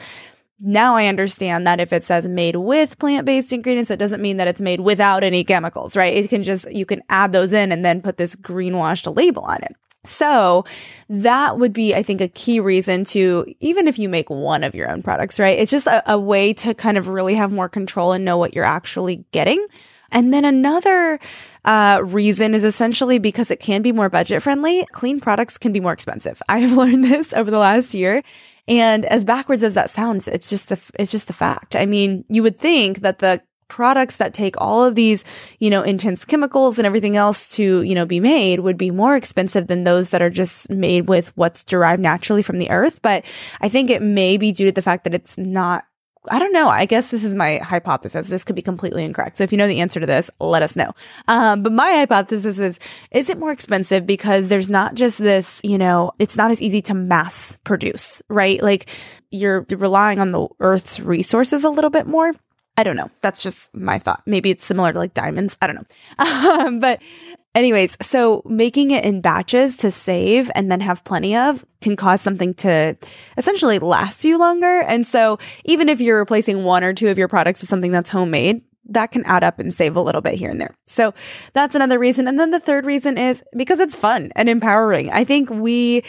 Now 0.64 0.94
I 0.94 1.06
understand 1.06 1.66
that 1.66 1.80
if 1.80 1.92
it 1.92 2.04
says 2.04 2.28
made 2.28 2.54
with 2.54 2.96
plant 2.98 3.26
based 3.26 3.52
ingredients, 3.52 3.90
it 3.90 3.98
doesn't 3.98 4.22
mean 4.22 4.36
that 4.36 4.46
it's 4.46 4.60
made 4.60 4.80
without 4.80 5.24
any 5.24 5.42
chemicals, 5.42 5.96
right? 5.96 6.14
It 6.14 6.28
can 6.28 6.44
just, 6.44 6.70
you 6.70 6.86
can 6.86 7.02
add 7.08 7.32
those 7.32 7.52
in 7.52 7.72
and 7.72 7.84
then 7.84 8.00
put 8.00 8.16
this 8.16 8.36
greenwashed 8.36 9.14
label 9.16 9.42
on 9.42 9.62
it. 9.64 9.74
So 10.04 10.64
that 11.08 11.58
would 11.58 11.72
be, 11.72 11.94
I 11.94 12.04
think, 12.04 12.20
a 12.20 12.28
key 12.28 12.60
reason 12.60 13.04
to, 13.06 13.52
even 13.58 13.88
if 13.88 13.98
you 13.98 14.08
make 14.08 14.30
one 14.30 14.62
of 14.62 14.74
your 14.74 14.88
own 14.88 15.02
products, 15.02 15.40
right? 15.40 15.58
It's 15.58 15.70
just 15.70 15.88
a, 15.88 16.12
a 16.12 16.18
way 16.18 16.52
to 16.54 16.74
kind 16.74 16.96
of 16.96 17.08
really 17.08 17.34
have 17.34 17.50
more 17.50 17.68
control 17.68 18.12
and 18.12 18.24
know 18.24 18.38
what 18.38 18.54
you're 18.54 18.64
actually 18.64 19.24
getting. 19.32 19.66
And 20.12 20.32
then 20.32 20.44
another 20.44 21.18
uh, 21.64 22.00
reason 22.04 22.54
is 22.54 22.64
essentially 22.64 23.18
because 23.18 23.50
it 23.50 23.60
can 23.60 23.82
be 23.82 23.92
more 23.92 24.08
budget 24.08 24.42
friendly. 24.42 24.84
Clean 24.92 25.20
products 25.20 25.56
can 25.56 25.72
be 25.72 25.80
more 25.80 25.92
expensive. 25.92 26.42
I 26.48 26.58
have 26.58 26.76
learned 26.76 27.04
this 27.04 27.32
over 27.32 27.50
the 27.50 27.58
last 27.58 27.94
year. 27.94 28.22
And 28.68 29.04
as 29.06 29.24
backwards 29.24 29.62
as 29.62 29.74
that 29.74 29.90
sounds, 29.90 30.28
it's 30.28 30.48
just 30.48 30.68
the, 30.68 30.80
it's 30.98 31.10
just 31.10 31.26
the 31.26 31.32
fact. 31.32 31.74
I 31.74 31.86
mean, 31.86 32.24
you 32.28 32.42
would 32.42 32.58
think 32.58 33.00
that 33.00 33.18
the 33.18 33.42
products 33.72 34.16
that 34.16 34.34
take 34.34 34.54
all 34.58 34.84
of 34.84 34.94
these, 34.94 35.24
you 35.58 35.70
know, 35.70 35.82
intense 35.82 36.26
chemicals 36.26 36.78
and 36.78 36.86
everything 36.86 37.16
else 37.16 37.48
to, 37.48 37.80
you 37.80 37.94
know, 37.94 38.04
be 38.04 38.20
made 38.20 38.60
would 38.60 38.76
be 38.76 38.90
more 38.90 39.16
expensive 39.16 39.66
than 39.66 39.84
those 39.84 40.10
that 40.10 40.20
are 40.20 40.28
just 40.28 40.68
made 40.68 41.08
with 41.08 41.34
what's 41.36 41.64
derived 41.64 42.02
naturally 42.02 42.42
from 42.42 42.58
the 42.58 42.68
earth. 42.68 43.00
But 43.00 43.24
I 43.62 43.70
think 43.70 43.88
it 43.88 44.02
may 44.02 44.36
be 44.36 44.52
due 44.52 44.66
to 44.66 44.72
the 44.72 44.82
fact 44.82 45.04
that 45.04 45.14
it's 45.14 45.38
not 45.38 45.84
I 46.28 46.38
don't 46.38 46.52
know. 46.52 46.68
I 46.68 46.84
guess 46.84 47.10
this 47.10 47.24
is 47.24 47.34
my 47.34 47.58
hypothesis. 47.58 48.28
This 48.28 48.44
could 48.44 48.54
be 48.54 48.62
completely 48.62 49.04
incorrect. 49.04 49.36
So 49.36 49.44
if 49.44 49.50
you 49.50 49.58
know 49.58 49.66
the 49.66 49.80
answer 49.80 49.98
to 49.98 50.06
this, 50.06 50.30
let 50.38 50.62
us 50.62 50.76
know. 50.76 50.92
Um, 51.26 51.62
but 51.62 51.72
my 51.72 51.90
hypothesis 51.90 52.58
is, 52.60 52.78
is 53.10 53.28
it 53.28 53.38
more 53.38 53.50
expensive 53.50 54.06
because 54.06 54.48
there's 54.48 54.68
not 54.68 54.94
just 54.94 55.18
this, 55.18 55.60
you 55.64 55.78
know, 55.78 56.12
it's 56.20 56.36
not 56.36 56.52
as 56.52 56.62
easy 56.62 56.80
to 56.82 56.94
mass 56.94 57.58
produce, 57.64 58.22
right? 58.28 58.62
Like 58.62 58.88
you're 59.30 59.66
relying 59.70 60.20
on 60.20 60.30
the 60.30 60.46
earth's 60.60 61.00
resources 61.00 61.64
a 61.64 61.70
little 61.70 61.90
bit 61.90 62.06
more. 62.06 62.32
I 62.76 62.84
don't 62.84 62.96
know. 62.96 63.10
That's 63.20 63.42
just 63.42 63.74
my 63.74 63.98
thought. 63.98 64.22
Maybe 64.24 64.50
it's 64.50 64.64
similar 64.64 64.92
to 64.92 64.98
like 64.98 65.14
diamonds. 65.14 65.58
I 65.60 65.66
don't 65.66 65.76
know. 65.76 65.86
Um, 66.62 66.80
but 66.80 67.02
Anyways, 67.54 67.98
so 68.00 68.42
making 68.46 68.92
it 68.92 69.04
in 69.04 69.20
batches 69.20 69.76
to 69.78 69.90
save 69.90 70.50
and 70.54 70.72
then 70.72 70.80
have 70.80 71.04
plenty 71.04 71.36
of 71.36 71.66
can 71.82 71.96
cause 71.96 72.20
something 72.20 72.54
to 72.54 72.96
essentially 73.36 73.78
last 73.78 74.24
you 74.24 74.38
longer. 74.38 74.80
And 74.80 75.06
so 75.06 75.38
even 75.64 75.88
if 75.88 76.00
you're 76.00 76.18
replacing 76.18 76.64
one 76.64 76.82
or 76.82 76.94
two 76.94 77.08
of 77.08 77.18
your 77.18 77.28
products 77.28 77.60
with 77.60 77.68
something 77.68 77.92
that's 77.92 78.08
homemade, 78.08 78.62
that 78.86 79.10
can 79.10 79.24
add 79.24 79.44
up 79.44 79.58
and 79.58 79.72
save 79.72 79.96
a 79.96 80.00
little 80.00 80.20
bit 80.20 80.34
here 80.34 80.50
and 80.50 80.60
there. 80.60 80.74
So 80.86 81.14
that's 81.52 81.74
another 81.74 81.98
reason. 81.98 82.26
And 82.26 82.38
then 82.40 82.50
the 82.50 82.60
third 82.60 82.86
reason 82.86 83.18
is 83.18 83.42
because 83.56 83.78
it's 83.78 83.94
fun 83.94 84.32
and 84.34 84.48
empowering. 84.48 85.10
I 85.10 85.24
think 85.24 85.50
we 85.50 86.04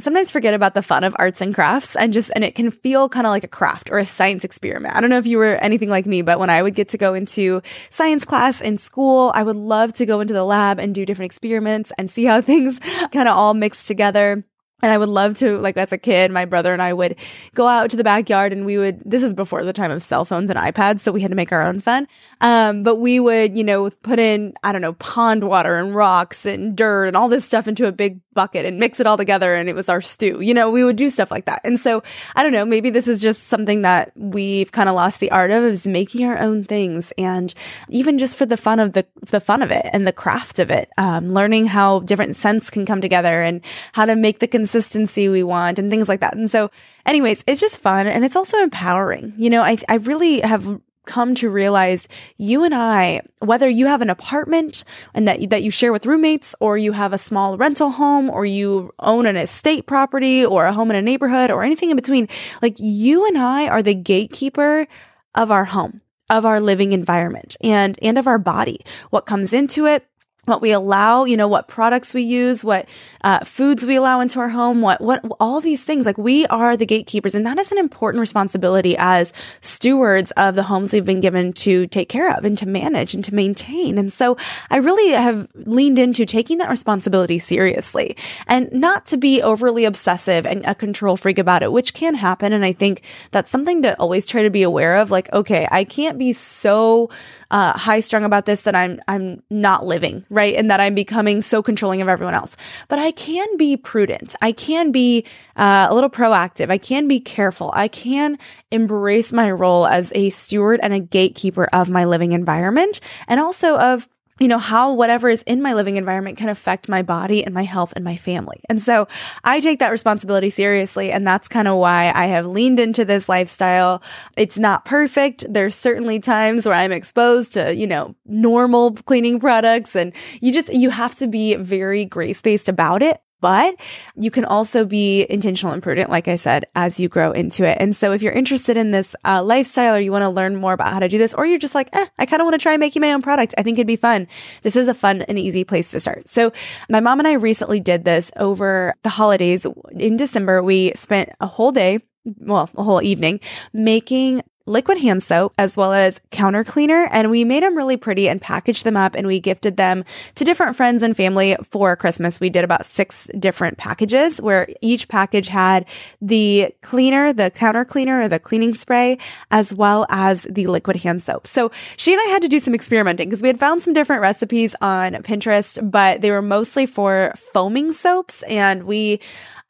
sometimes 0.00 0.30
forget 0.30 0.54
about 0.54 0.74
the 0.74 0.82
fun 0.82 1.04
of 1.04 1.14
arts 1.18 1.40
and 1.40 1.54
crafts 1.54 1.94
and 1.96 2.12
just 2.12 2.30
and 2.34 2.44
it 2.44 2.54
can 2.54 2.70
feel 2.70 3.08
kind 3.08 3.26
of 3.26 3.30
like 3.30 3.44
a 3.44 3.48
craft 3.48 3.90
or 3.90 3.98
a 3.98 4.04
science 4.04 4.44
experiment. 4.44 4.96
I 4.96 5.00
don't 5.00 5.10
know 5.10 5.18
if 5.18 5.26
you 5.26 5.38
were 5.38 5.56
anything 5.56 5.88
like 5.88 6.06
me, 6.06 6.22
but 6.22 6.38
when 6.38 6.50
I 6.50 6.62
would 6.62 6.74
get 6.74 6.88
to 6.90 6.98
go 6.98 7.14
into 7.14 7.62
science 7.90 8.24
class 8.24 8.60
in 8.60 8.78
school, 8.78 9.30
I 9.34 9.42
would 9.42 9.56
love 9.56 9.92
to 9.94 10.06
go 10.06 10.20
into 10.20 10.34
the 10.34 10.44
lab 10.44 10.78
and 10.78 10.94
do 10.94 11.06
different 11.06 11.30
experiments 11.30 11.92
and 11.96 12.10
see 12.10 12.24
how 12.24 12.40
things 12.42 12.80
kind 13.12 13.28
of 13.28 13.36
all 13.36 13.54
mix 13.54 13.86
together. 13.86 14.44
And 14.82 14.92
I 14.92 14.98
would 14.98 15.08
love 15.08 15.38
to, 15.38 15.58
like, 15.58 15.76
as 15.78 15.92
a 15.92 15.98
kid, 15.98 16.30
my 16.30 16.44
brother 16.44 16.72
and 16.72 16.82
I 16.82 16.92
would 16.92 17.16
go 17.54 17.66
out 17.66 17.88
to 17.90 17.96
the 17.96 18.04
backyard 18.04 18.52
and 18.52 18.66
we 18.66 18.76
would, 18.76 19.00
this 19.04 19.22
is 19.22 19.32
before 19.32 19.64
the 19.64 19.72
time 19.72 19.90
of 19.90 20.02
cell 20.02 20.24
phones 20.26 20.50
and 20.50 20.58
iPads. 20.58 21.00
So 21.00 21.10
we 21.10 21.22
had 21.22 21.30
to 21.30 21.36
make 21.36 21.52
our 21.52 21.66
own 21.66 21.80
fun. 21.80 22.06
Um, 22.40 22.82
but 22.82 22.96
we 22.96 23.18
would, 23.18 23.56
you 23.56 23.64
know, 23.64 23.88
put 23.88 24.18
in, 24.18 24.52
I 24.62 24.72
don't 24.72 24.82
know, 24.82 24.92
pond 24.94 25.44
water 25.44 25.78
and 25.78 25.94
rocks 25.94 26.44
and 26.44 26.76
dirt 26.76 27.06
and 27.06 27.16
all 27.16 27.28
this 27.28 27.46
stuff 27.46 27.66
into 27.66 27.86
a 27.86 27.92
big 27.92 28.20
bucket 28.34 28.66
and 28.66 28.78
mix 28.78 29.00
it 29.00 29.06
all 29.06 29.16
together 29.16 29.54
and 29.54 29.68
it 29.68 29.74
was 29.74 29.88
our 29.88 30.00
stew. 30.00 30.40
You 30.40 30.52
know, 30.52 30.70
we 30.70 30.84
would 30.84 30.96
do 30.96 31.08
stuff 31.08 31.30
like 31.30 31.46
that. 31.46 31.60
And 31.64 31.78
so 31.78 32.02
I 32.34 32.42
don't 32.42 32.52
know, 32.52 32.64
maybe 32.64 32.90
this 32.90 33.08
is 33.08 33.22
just 33.22 33.44
something 33.44 33.82
that 33.82 34.12
we've 34.16 34.72
kind 34.72 34.88
of 34.88 34.94
lost 34.94 35.20
the 35.20 35.30
art 35.30 35.50
of 35.50 35.62
is 35.64 35.86
making 35.86 36.26
our 36.26 36.38
own 36.38 36.64
things 36.64 37.12
and 37.16 37.54
even 37.88 38.18
just 38.18 38.36
for 38.36 38.44
the 38.44 38.56
fun 38.56 38.80
of 38.80 38.92
the 38.92 39.06
the 39.30 39.40
fun 39.40 39.62
of 39.62 39.70
it 39.70 39.86
and 39.92 40.06
the 40.06 40.12
craft 40.12 40.58
of 40.58 40.70
it. 40.70 40.90
Um, 40.98 41.32
learning 41.32 41.66
how 41.66 42.00
different 42.00 42.36
scents 42.36 42.68
can 42.70 42.84
come 42.84 43.00
together 43.00 43.42
and 43.42 43.60
how 43.92 44.04
to 44.04 44.16
make 44.16 44.40
the 44.40 44.48
consistency 44.64 45.28
we 45.28 45.42
want 45.42 45.78
and 45.78 45.90
things 45.90 46.08
like 46.08 46.20
that. 46.20 46.34
And 46.34 46.50
so 46.50 46.70
anyways, 47.04 47.44
it's 47.46 47.60
just 47.60 47.76
fun 47.76 48.06
and 48.06 48.24
it's 48.24 48.36
also 48.36 48.58
empowering. 48.58 49.34
You 49.36 49.50
know, 49.50 49.62
I 49.62 49.76
I 49.90 49.96
really 49.96 50.40
have 50.40 50.80
come 51.04 51.34
to 51.34 51.50
realize 51.50 52.08
you 52.38 52.64
and 52.64 52.74
I, 52.74 53.20
whether 53.40 53.68
you 53.68 53.86
have 53.86 54.00
an 54.00 54.08
apartment 54.08 54.84
and 55.12 55.28
that, 55.28 55.50
that 55.50 55.62
you 55.62 55.70
share 55.70 55.92
with 55.92 56.06
roommates 56.06 56.54
or 56.60 56.78
you 56.78 56.92
have 56.92 57.12
a 57.12 57.18
small 57.18 57.58
rental 57.58 57.90
home 57.90 58.30
or 58.30 58.46
you 58.46 58.90
own 59.00 59.26
an 59.26 59.36
estate 59.36 59.86
property 59.86 60.46
or 60.46 60.64
a 60.64 60.72
home 60.72 60.90
in 60.90 60.96
a 60.96 61.02
neighborhood 61.02 61.50
or 61.50 61.62
anything 61.62 61.90
in 61.90 61.96
between, 61.96 62.26
like 62.62 62.76
you 62.78 63.26
and 63.26 63.36
I 63.36 63.68
are 63.68 63.82
the 63.82 63.94
gatekeeper 63.94 64.86
of 65.34 65.50
our 65.50 65.66
home, 65.66 66.00
of 66.30 66.46
our 66.46 66.58
living 66.58 66.92
environment 66.92 67.58
and, 67.60 67.98
and 68.00 68.16
of 68.16 68.26
our 68.26 68.38
body, 68.38 68.80
what 69.10 69.26
comes 69.26 69.52
into 69.52 69.84
it, 69.84 70.08
what 70.46 70.60
we 70.60 70.72
allow, 70.72 71.24
you 71.24 71.36
know, 71.36 71.48
what 71.48 71.68
products 71.68 72.14
we 72.14 72.22
use, 72.22 72.62
what 72.64 72.86
uh, 73.22 73.40
foods 73.44 73.86
we 73.86 73.96
allow 73.96 74.20
into 74.20 74.40
our 74.40 74.48
home, 74.48 74.80
what 74.82 75.00
what 75.00 75.24
all 75.40 75.60
these 75.60 75.84
things. 75.84 76.06
Like 76.06 76.18
we 76.18 76.46
are 76.46 76.76
the 76.76 76.86
gatekeepers, 76.86 77.34
and 77.34 77.46
that 77.46 77.58
is 77.58 77.72
an 77.72 77.78
important 77.78 78.20
responsibility 78.20 78.96
as 78.98 79.32
stewards 79.60 80.30
of 80.32 80.54
the 80.54 80.62
homes 80.62 80.92
we've 80.92 81.04
been 81.04 81.20
given 81.20 81.52
to 81.54 81.86
take 81.88 82.08
care 82.08 82.36
of 82.36 82.44
and 82.44 82.56
to 82.58 82.66
manage 82.66 83.14
and 83.14 83.24
to 83.24 83.34
maintain. 83.34 83.98
And 83.98 84.12
so, 84.12 84.36
I 84.70 84.78
really 84.78 85.12
have 85.12 85.48
leaned 85.54 85.98
into 85.98 86.26
taking 86.26 86.58
that 86.58 86.70
responsibility 86.70 87.38
seriously, 87.38 88.16
and 88.46 88.70
not 88.72 89.06
to 89.06 89.16
be 89.16 89.42
overly 89.42 89.84
obsessive 89.84 90.46
and 90.46 90.64
a 90.64 90.74
control 90.74 91.16
freak 91.16 91.38
about 91.38 91.62
it, 91.62 91.72
which 91.72 91.94
can 91.94 92.14
happen. 92.14 92.52
And 92.52 92.64
I 92.64 92.72
think 92.72 93.02
that's 93.30 93.50
something 93.50 93.82
to 93.82 93.98
always 93.98 94.26
try 94.26 94.42
to 94.42 94.50
be 94.50 94.62
aware 94.62 94.96
of. 94.96 95.10
Like, 95.10 95.32
okay, 95.32 95.66
I 95.70 95.84
can't 95.84 96.18
be 96.18 96.32
so 96.32 97.10
uh, 97.50 97.72
high 97.72 98.00
strung 98.00 98.24
about 98.24 98.46
this 98.46 98.62
that 98.62 98.74
I'm 98.74 99.00
I'm 99.08 99.42
not 99.50 99.86
living 99.86 100.24
right, 100.34 100.54
and 100.54 100.70
that 100.70 100.80
I'm 100.80 100.94
becoming 100.94 101.40
so 101.40 101.62
controlling 101.62 102.02
of 102.02 102.08
everyone 102.08 102.34
else. 102.34 102.56
But 102.88 102.98
I 102.98 103.12
can 103.12 103.56
be 103.56 103.76
prudent. 103.76 104.34
I 104.42 104.52
can 104.52 104.92
be 104.92 105.24
uh, 105.56 105.86
a 105.88 105.94
little 105.94 106.10
proactive. 106.10 106.70
I 106.70 106.78
can 106.78 107.08
be 107.08 107.20
careful. 107.20 107.70
I 107.74 107.88
can 107.88 108.38
embrace 108.70 109.32
my 109.32 109.50
role 109.50 109.86
as 109.86 110.12
a 110.14 110.30
steward 110.30 110.80
and 110.82 110.92
a 110.92 111.00
gatekeeper 111.00 111.68
of 111.72 111.88
my 111.88 112.04
living 112.04 112.32
environment, 112.32 113.00
and 113.28 113.40
also 113.40 113.76
of 113.78 114.08
you 114.40 114.48
know, 114.48 114.58
how 114.58 114.92
whatever 114.92 115.28
is 115.28 115.42
in 115.42 115.62
my 115.62 115.74
living 115.74 115.96
environment 115.96 116.36
can 116.36 116.48
affect 116.48 116.88
my 116.88 117.02
body 117.02 117.44
and 117.44 117.54
my 117.54 117.62
health 117.62 117.92
and 117.94 118.04
my 118.04 118.16
family. 118.16 118.60
And 118.68 118.82
so 118.82 119.06
I 119.44 119.60
take 119.60 119.78
that 119.78 119.90
responsibility 119.90 120.50
seriously. 120.50 121.12
And 121.12 121.26
that's 121.26 121.46
kind 121.46 121.68
of 121.68 121.76
why 121.76 122.10
I 122.14 122.26
have 122.26 122.46
leaned 122.46 122.80
into 122.80 123.04
this 123.04 123.28
lifestyle. 123.28 124.02
It's 124.36 124.58
not 124.58 124.84
perfect. 124.84 125.44
There's 125.48 125.76
certainly 125.76 126.18
times 126.18 126.66
where 126.66 126.74
I'm 126.74 126.92
exposed 126.92 127.52
to, 127.54 127.74
you 127.74 127.86
know, 127.86 128.16
normal 128.26 128.92
cleaning 128.92 129.38
products 129.38 129.94
and 129.94 130.12
you 130.40 130.52
just, 130.52 130.72
you 130.72 130.90
have 130.90 131.14
to 131.16 131.26
be 131.26 131.54
very 131.54 132.04
grace 132.04 132.42
based 132.42 132.68
about 132.68 133.02
it 133.02 133.20
but 133.44 133.76
you 134.16 134.30
can 134.30 134.46
also 134.46 134.86
be 134.86 135.26
intentional 135.28 135.74
and 135.74 135.82
prudent, 135.82 136.08
like 136.08 136.28
I 136.28 136.36
said, 136.36 136.64
as 136.74 136.98
you 136.98 137.10
grow 137.10 137.30
into 137.30 137.62
it. 137.62 137.76
And 137.78 137.94
so 137.94 138.12
if 138.12 138.22
you're 138.22 138.32
interested 138.32 138.78
in 138.78 138.90
this 138.90 139.14
uh, 139.22 139.42
lifestyle 139.42 139.96
or 139.96 140.00
you 140.00 140.10
want 140.10 140.22
to 140.22 140.30
learn 140.30 140.56
more 140.56 140.72
about 140.72 140.90
how 140.94 140.98
to 140.98 141.08
do 141.08 141.18
this, 141.18 141.34
or 141.34 141.44
you're 141.44 141.58
just 141.58 141.74
like, 141.74 141.94
eh, 141.94 142.06
I 142.18 142.24
kind 142.24 142.40
of 142.40 142.46
want 142.46 142.54
to 142.54 142.62
try 142.62 142.78
making 142.78 143.02
my 143.02 143.12
own 143.12 143.20
product. 143.20 143.54
I 143.58 143.62
think 143.62 143.76
it'd 143.76 143.86
be 143.86 143.96
fun. 143.96 144.28
This 144.62 144.76
is 144.76 144.88
a 144.88 144.94
fun 144.94 145.20
and 145.28 145.38
easy 145.38 145.62
place 145.62 145.90
to 145.90 146.00
start. 146.00 146.26
So 146.26 146.54
my 146.88 147.00
mom 147.00 147.18
and 147.18 147.28
I 147.28 147.34
recently 147.34 147.80
did 147.80 148.04
this 148.04 148.30
over 148.36 148.94
the 149.02 149.10
holidays 149.10 149.66
in 149.90 150.16
December. 150.16 150.62
We 150.62 150.92
spent 150.94 151.28
a 151.38 151.46
whole 151.46 151.70
day 151.70 152.00
well, 152.38 152.70
a 152.76 152.82
whole 152.82 153.02
evening 153.02 153.40
making 153.74 154.42
liquid 154.66 154.98
hand 154.98 155.22
soap 155.22 155.52
as 155.58 155.76
well 155.76 155.92
as 155.92 156.20
counter 156.30 156.64
cleaner. 156.64 157.08
And 157.10 157.30
we 157.30 157.44
made 157.44 157.62
them 157.62 157.76
really 157.76 157.96
pretty 157.96 158.28
and 158.28 158.40
packaged 158.40 158.84
them 158.84 158.96
up 158.96 159.14
and 159.14 159.26
we 159.26 159.40
gifted 159.40 159.76
them 159.76 160.04
to 160.36 160.44
different 160.44 160.76
friends 160.76 161.02
and 161.02 161.16
family 161.16 161.56
for 161.70 161.96
Christmas. 161.96 162.40
We 162.40 162.50
did 162.50 162.64
about 162.64 162.86
six 162.86 163.28
different 163.38 163.76
packages 163.76 164.40
where 164.40 164.68
each 164.80 165.08
package 165.08 165.48
had 165.48 165.84
the 166.20 166.74
cleaner, 166.82 167.32
the 167.32 167.50
counter 167.50 167.84
cleaner 167.84 168.22
or 168.22 168.28
the 168.28 168.38
cleaning 168.38 168.74
spray, 168.74 169.18
as 169.50 169.74
well 169.74 170.06
as 170.08 170.46
the 170.50 170.66
liquid 170.66 170.96
hand 170.96 171.22
soap. 171.22 171.46
So 171.46 171.70
she 171.96 172.12
and 172.12 172.20
I 172.26 172.30
had 172.30 172.42
to 172.42 172.48
do 172.48 172.58
some 172.58 172.74
experimenting 172.74 173.28
because 173.28 173.42
we 173.42 173.48
had 173.48 173.60
found 173.60 173.82
some 173.82 173.92
different 173.92 174.22
recipes 174.22 174.74
on 174.80 175.12
Pinterest, 175.22 175.78
but 175.90 176.20
they 176.20 176.30
were 176.30 176.42
mostly 176.42 176.86
for 176.86 177.34
foaming 177.36 177.92
soaps. 177.92 178.42
And 178.44 178.84
we, 178.84 179.20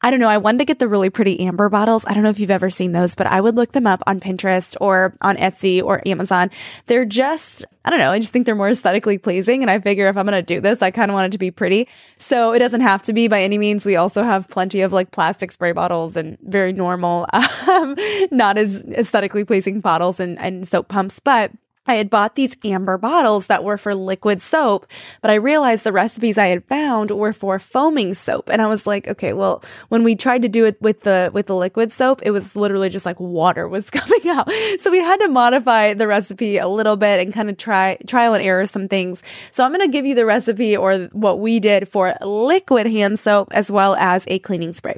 I 0.01 0.11
don't 0.11 0.19
know. 0.19 0.27
I 0.27 0.37
wanted 0.37 0.59
to 0.59 0.65
get 0.65 0.79
the 0.79 0.87
really 0.87 1.09
pretty 1.09 1.39
amber 1.39 1.67
bottles. 1.67 2.05
I 2.05 2.13
don't 2.13 2.21
know 2.21 2.29
if 2.29 2.39
you've 2.39 2.51
ever 2.51 2.69
seen 2.69 2.91
those, 2.91 3.15
but 3.15 3.25
I 3.27 3.41
would 3.41 3.55
look 3.55 3.71
them 3.71 3.87
up 3.87 4.03
on 4.05 4.19
Pinterest 4.19 4.75
or 4.79 5.17
on 5.21 5.35
Etsy 5.37 5.81
or 5.81 6.07
Amazon. 6.07 6.51
They're 6.85 7.05
just, 7.05 7.65
I 7.85 7.89
don't 7.89 7.97
know. 7.97 8.11
I 8.11 8.19
just 8.19 8.31
think 8.31 8.45
they're 8.45 8.55
more 8.55 8.69
aesthetically 8.69 9.17
pleasing. 9.17 9.63
And 9.63 9.71
I 9.71 9.79
figure 9.79 10.07
if 10.07 10.15
I'm 10.15 10.27
going 10.27 10.37
to 10.37 10.43
do 10.43 10.61
this, 10.61 10.81
I 10.81 10.91
kind 10.91 11.09
of 11.09 11.15
want 11.15 11.27
it 11.27 11.31
to 11.31 11.39
be 11.39 11.49
pretty. 11.49 11.87
So 12.19 12.53
it 12.53 12.59
doesn't 12.59 12.81
have 12.81 13.01
to 13.03 13.13
be 13.13 13.27
by 13.27 13.41
any 13.41 13.57
means. 13.57 13.85
We 13.85 13.95
also 13.95 14.21
have 14.21 14.47
plenty 14.49 14.81
of 14.81 14.93
like 14.93 15.11
plastic 15.11 15.51
spray 15.51 15.71
bottles 15.71 16.15
and 16.15 16.37
very 16.41 16.71
normal, 16.71 17.27
um, 17.67 17.95
not 18.31 18.57
as 18.59 18.83
aesthetically 18.85 19.43
pleasing 19.43 19.79
bottles 19.79 20.19
and, 20.19 20.37
and 20.37 20.67
soap 20.67 20.87
pumps, 20.87 21.19
but 21.19 21.51
I 21.87 21.95
had 21.95 22.09
bought 22.09 22.35
these 22.35 22.55
amber 22.63 22.97
bottles 22.97 23.47
that 23.47 23.63
were 23.63 23.77
for 23.77 23.93
liquid 23.93 24.41
soap, 24.41 24.87
but 25.21 25.31
I 25.31 25.35
realized 25.35 25.83
the 25.83 25.91
recipes 25.91 26.37
I 26.37 26.47
had 26.47 26.65
found 26.65 27.11
were 27.11 27.33
for 27.33 27.59
foaming 27.59 28.13
soap. 28.13 28.49
And 28.49 28.61
I 28.61 28.67
was 28.67 28.87
like, 28.87 29.07
okay, 29.07 29.33
well, 29.33 29.63
when 29.89 30.03
we 30.03 30.15
tried 30.15 30.41
to 30.41 30.47
do 30.47 30.65
it 30.65 30.81
with 30.81 31.01
the, 31.01 31.29
with 31.33 31.45
the 31.45 31.55
liquid 31.55 31.91
soap, 31.91 32.21
it 32.23 32.31
was 32.31 32.55
literally 32.55 32.89
just 32.89 33.05
like 33.05 33.19
water 33.19 33.67
was 33.67 33.89
coming 33.91 34.27
out. 34.29 34.49
So 34.79 34.89
we 34.89 34.99
had 34.99 35.19
to 35.21 35.27
modify 35.27 35.93
the 35.93 36.07
recipe 36.07 36.57
a 36.57 36.67
little 36.67 36.95
bit 36.95 37.19
and 37.19 37.33
kind 37.33 37.49
of 37.49 37.57
try, 37.57 37.97
trial 38.07 38.33
and 38.33 38.43
error 38.43 38.65
some 38.65 38.87
things. 38.87 39.21
So 39.51 39.63
I'm 39.63 39.71
going 39.71 39.85
to 39.85 39.91
give 39.91 40.05
you 40.05 40.15
the 40.15 40.25
recipe 40.25 40.75
or 40.75 40.97
what 41.11 41.39
we 41.39 41.59
did 41.59 41.87
for 41.87 42.15
liquid 42.21 42.87
hand 42.87 43.19
soap 43.19 43.49
as 43.51 43.69
well 43.69 43.95
as 43.95 44.25
a 44.27 44.39
cleaning 44.39 44.73
spray. 44.73 44.97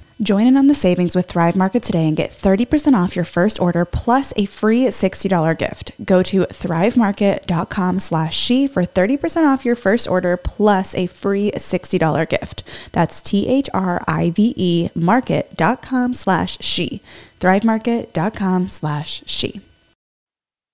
Join 0.21 0.45
in 0.45 0.55
on 0.55 0.67
the 0.67 0.75
savings 0.75 1.15
with 1.15 1.25
Thrive 1.25 1.55
Market 1.55 1.81
today 1.81 2.07
and 2.07 2.15
get 2.15 2.29
30% 2.29 2.93
off 2.93 3.15
your 3.15 3.25
first 3.25 3.59
order 3.59 3.85
plus 3.85 4.33
a 4.35 4.45
free 4.45 4.83
$60 4.83 5.57
gift. 5.57 5.91
Go 6.05 6.21
to 6.21 6.41
thrivemarket.com 6.41 7.99
slash 7.99 8.37
she 8.37 8.67
for 8.67 8.83
30% 8.83 9.51
off 9.51 9.65
your 9.65 9.75
first 9.75 10.07
order 10.07 10.37
plus 10.37 10.93
a 10.93 11.07
free 11.07 11.51
$60 11.51 12.29
gift. 12.29 12.61
That's 12.91 13.19
T-H-R-I-V-E 13.21 14.89
market.com 14.93 16.13
slash 16.13 16.57
she. 16.61 17.01
thrivemarket.com 17.39 18.67
slash 18.67 19.23
she. 19.25 19.61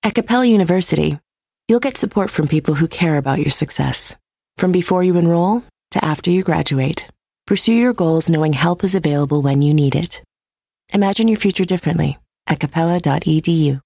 At 0.02 0.14
Capella 0.14 0.44
University, 0.44 1.18
you'll 1.68 1.80
get 1.80 1.96
support 1.96 2.30
from 2.30 2.48
people 2.48 2.74
who 2.74 2.86
care 2.86 3.16
about 3.16 3.38
your 3.38 3.50
success. 3.50 4.14
From 4.58 4.72
before 4.72 5.02
you 5.02 5.16
enroll 5.16 5.62
to 5.92 6.04
after 6.04 6.30
you 6.30 6.42
graduate. 6.42 7.06
Pursue 7.48 7.72
your 7.72 7.94
goals 7.94 8.28
knowing 8.28 8.52
help 8.52 8.84
is 8.84 8.94
available 8.94 9.40
when 9.40 9.62
you 9.62 9.72
need 9.72 9.94
it. 9.94 10.22
Imagine 10.92 11.28
your 11.28 11.38
future 11.38 11.64
differently 11.64 12.18
at 12.46 12.60
capella.edu. 12.60 13.80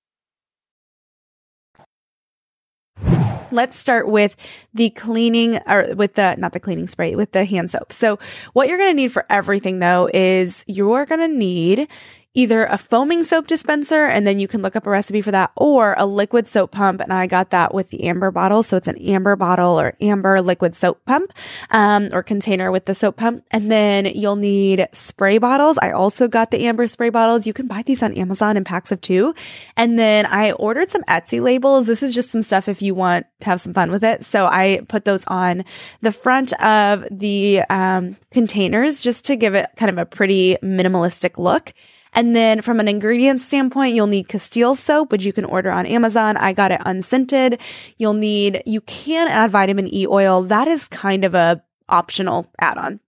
Let's 3.53 3.79
start 3.79 4.09
with 4.09 4.35
the 4.75 4.91
cleaning 4.91 5.61
or 5.69 5.95
with 5.95 6.15
the 6.15 6.35
not 6.39 6.55
the 6.55 6.59
cleaning 6.59 6.89
spray, 6.89 7.15
with 7.15 7.31
the 7.31 7.45
hand 7.45 7.71
soap. 7.71 7.93
So, 7.93 8.19
what 8.53 8.67
you're 8.67 8.79
going 8.79 8.91
to 8.91 9.01
need 9.01 9.13
for 9.13 9.27
everything 9.31 9.79
though 9.79 10.11
is 10.13 10.65
you're 10.67 11.07
going 11.07 11.21
to 11.21 11.29
need 11.29 11.87
either 12.35 12.65
a 12.65 12.79
foaming 12.79 13.23
soap 13.25 13.47
dispenser 13.47 14.07
and 14.07 14.27
then 14.27 14.39
you 14.39 14.49
can 14.49 14.63
look 14.63 14.75
up 14.75 14.87
a 14.87 14.91
recipe 14.91 15.21
for 15.21 15.31
that 15.31 15.51
or 15.55 15.95
a 15.99 16.07
liquid 16.07 16.49
soap 16.49 16.73
pump. 16.73 17.01
And 17.01 17.13
I 17.13 17.27
got 17.27 17.51
that 17.51 17.75
with 17.75 17.91
the 17.91 18.05
amber 18.05 18.31
bottle. 18.31 18.63
So 18.63 18.77
it's 18.77 18.89
an 18.89 18.97
amber 18.99 19.37
bottle 19.37 19.79
or 19.79 19.95
amber 20.01 20.41
liquid 20.41 20.75
soap 20.75 21.05
pump, 21.05 21.33
um, 21.71 22.09
or 22.13 22.23
container 22.23 22.73
with 22.73 22.87
the 22.87 22.95
soap 22.95 23.17
pump. 23.17 23.45
And 23.51 23.71
then 23.71 24.07
you'll 24.07 24.37
need 24.37 24.89
spray 24.93 25.39
bottles. 25.39 25.79
I 25.83 25.91
also 25.91 26.27
got 26.27 26.51
the 26.51 26.67
amber 26.67 26.87
spray 26.87 27.11
bottles. 27.11 27.47
You 27.47 27.53
can 27.53 27.67
buy 27.67 27.83
these 27.83 28.03
on 28.03 28.15
Amazon 28.15 28.57
in 28.57 28.65
packs 28.65 28.93
of 28.93 29.01
two. 29.01 29.35
And 29.77 29.99
then 29.99 30.25
I 30.25 30.53
ordered 30.53 30.91
some 30.91 31.03
Etsy 31.03 31.43
labels. 31.43 31.87
This 31.87 32.03
is 32.03 32.15
just 32.15 32.31
some 32.31 32.43
stuff 32.43 32.69
if 32.69 32.81
you 32.81 32.95
want 32.95 33.27
to 33.41 33.47
have 33.47 33.61
some 33.61 33.75
fun 33.75 33.91
with 33.91 34.05
it. 34.05 34.25
So 34.25 34.47
I 34.47 34.81
put 34.89 35.05
those 35.05 35.25
on 35.27 35.65
the 36.01 36.13
front 36.13 36.53
of 36.63 37.05
the, 37.11 37.63
um, 37.69 38.17
containers 38.31 39.03
just 39.03 39.27
to 39.27 39.37
give 39.37 39.55
it 39.55 39.69
kind 39.77 39.91
of 39.91 39.99
a 39.99 40.07
pretty 40.07 40.57
minimalistic 40.63 41.37
look. 41.37 41.75
And 42.13 42.37
then 42.37 42.61
from 42.61 42.79
an 42.79 42.89
ingredient 42.89 43.41
standpoint, 43.41 43.95
you'll 43.95 44.07
need 44.07 44.29
Castile 44.29 44.75
soap, 44.75 45.11
which 45.13 45.25
you 45.25 45.33
can 45.33 45.45
order 45.45 45.71
on 45.71 45.87
Amazon. 45.87 46.37
I 46.37 46.53
got 46.53 46.71
it 46.71 46.81
unscented. 46.85 47.61
You'll 47.97 48.13
need, 48.15 48.63
you 48.67 48.83
can 48.83 49.29
add 49.29 49.51
vitamin 49.51 49.93
E 49.93 50.07
oil. 50.07 50.43
That 50.43 50.69
is 50.69 50.89
kind 50.89 51.25
of 51.25 51.35
a 51.35 51.63
optional 51.89 52.51
add 52.61 52.77
on. 52.79 53.01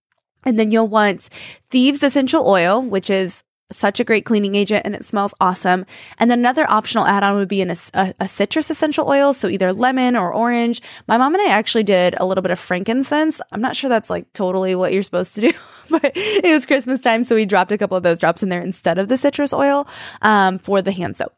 And 0.44 0.58
then 0.58 0.70
you'll 0.70 0.88
want 0.88 1.28
Thieves 1.70 2.02
essential 2.02 2.48
oil, 2.48 2.82
which 2.82 3.10
is 3.10 3.42
such 3.74 4.00
a 4.00 4.04
great 4.04 4.24
cleaning 4.24 4.54
agent 4.54 4.82
and 4.84 4.94
it 4.94 5.04
smells 5.04 5.34
awesome. 5.40 5.86
And 6.18 6.30
then 6.30 6.38
another 6.38 6.70
optional 6.70 7.06
add 7.06 7.22
on 7.22 7.36
would 7.36 7.48
be 7.48 7.62
an, 7.62 7.76
a, 7.94 8.14
a, 8.20 8.28
citrus 8.28 8.70
essential 8.70 9.08
oil. 9.08 9.32
So 9.32 9.48
either 9.48 9.72
lemon 9.72 10.16
or 10.16 10.32
orange. 10.32 10.80
My 11.08 11.18
mom 11.18 11.34
and 11.34 11.42
I 11.42 11.50
actually 11.50 11.84
did 11.84 12.14
a 12.18 12.24
little 12.24 12.42
bit 12.42 12.50
of 12.50 12.58
frankincense. 12.58 13.40
I'm 13.52 13.60
not 13.60 13.76
sure 13.76 13.90
that's 13.90 14.10
like 14.10 14.32
totally 14.32 14.74
what 14.74 14.92
you're 14.92 15.02
supposed 15.02 15.34
to 15.36 15.40
do, 15.40 15.52
but 15.90 16.12
it 16.14 16.52
was 16.52 16.66
Christmas 16.66 17.00
time. 17.00 17.24
So 17.24 17.34
we 17.34 17.44
dropped 17.44 17.72
a 17.72 17.78
couple 17.78 17.96
of 17.96 18.02
those 18.02 18.18
drops 18.18 18.42
in 18.42 18.48
there 18.48 18.62
instead 18.62 18.98
of 18.98 19.08
the 19.08 19.16
citrus 19.16 19.52
oil 19.52 19.86
um, 20.22 20.58
for 20.58 20.80
the 20.82 20.92
hand 20.92 21.16
soap. 21.16 21.32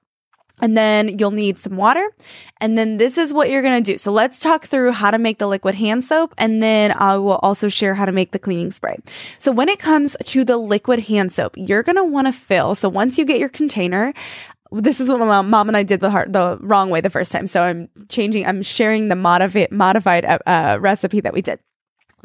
And 0.60 0.76
then 0.76 1.18
you'll 1.18 1.32
need 1.32 1.58
some 1.58 1.76
water. 1.76 2.08
And 2.60 2.78
then 2.78 2.96
this 2.96 3.18
is 3.18 3.34
what 3.34 3.50
you're 3.50 3.62
going 3.62 3.82
to 3.82 3.92
do. 3.92 3.98
So 3.98 4.10
let's 4.10 4.40
talk 4.40 4.64
through 4.64 4.92
how 4.92 5.10
to 5.10 5.18
make 5.18 5.38
the 5.38 5.46
liquid 5.46 5.74
hand 5.74 6.04
soap. 6.04 6.34
And 6.38 6.62
then 6.62 6.92
I 6.96 7.18
will 7.18 7.36
also 7.42 7.68
share 7.68 7.94
how 7.94 8.06
to 8.06 8.12
make 8.12 8.32
the 8.32 8.38
cleaning 8.38 8.70
spray. 8.70 8.98
So 9.38 9.52
when 9.52 9.68
it 9.68 9.78
comes 9.78 10.16
to 10.24 10.44
the 10.44 10.56
liquid 10.56 11.00
hand 11.00 11.32
soap, 11.32 11.54
you're 11.56 11.82
going 11.82 11.96
to 11.96 12.04
want 12.04 12.26
to 12.26 12.32
fill. 12.32 12.74
So 12.74 12.88
once 12.88 13.18
you 13.18 13.24
get 13.24 13.38
your 13.38 13.50
container, 13.50 14.14
this 14.72 15.00
is 15.00 15.08
what 15.08 15.20
my 15.20 15.42
mom, 15.42 15.68
and 15.68 15.76
I 15.76 15.82
did 15.82 16.00
the 16.00 16.10
hard, 16.10 16.32
the 16.32 16.58
wrong 16.60 16.90
way 16.90 17.00
the 17.00 17.10
first 17.10 17.32
time. 17.32 17.46
So 17.46 17.62
I'm 17.62 17.88
changing, 18.08 18.46
I'm 18.46 18.62
sharing 18.62 19.08
the 19.08 19.14
modifi- 19.14 19.70
modified 19.70 20.24
uh, 20.24 20.38
uh 20.46 20.78
recipe 20.80 21.20
that 21.20 21.32
we 21.32 21.42
did. 21.42 21.60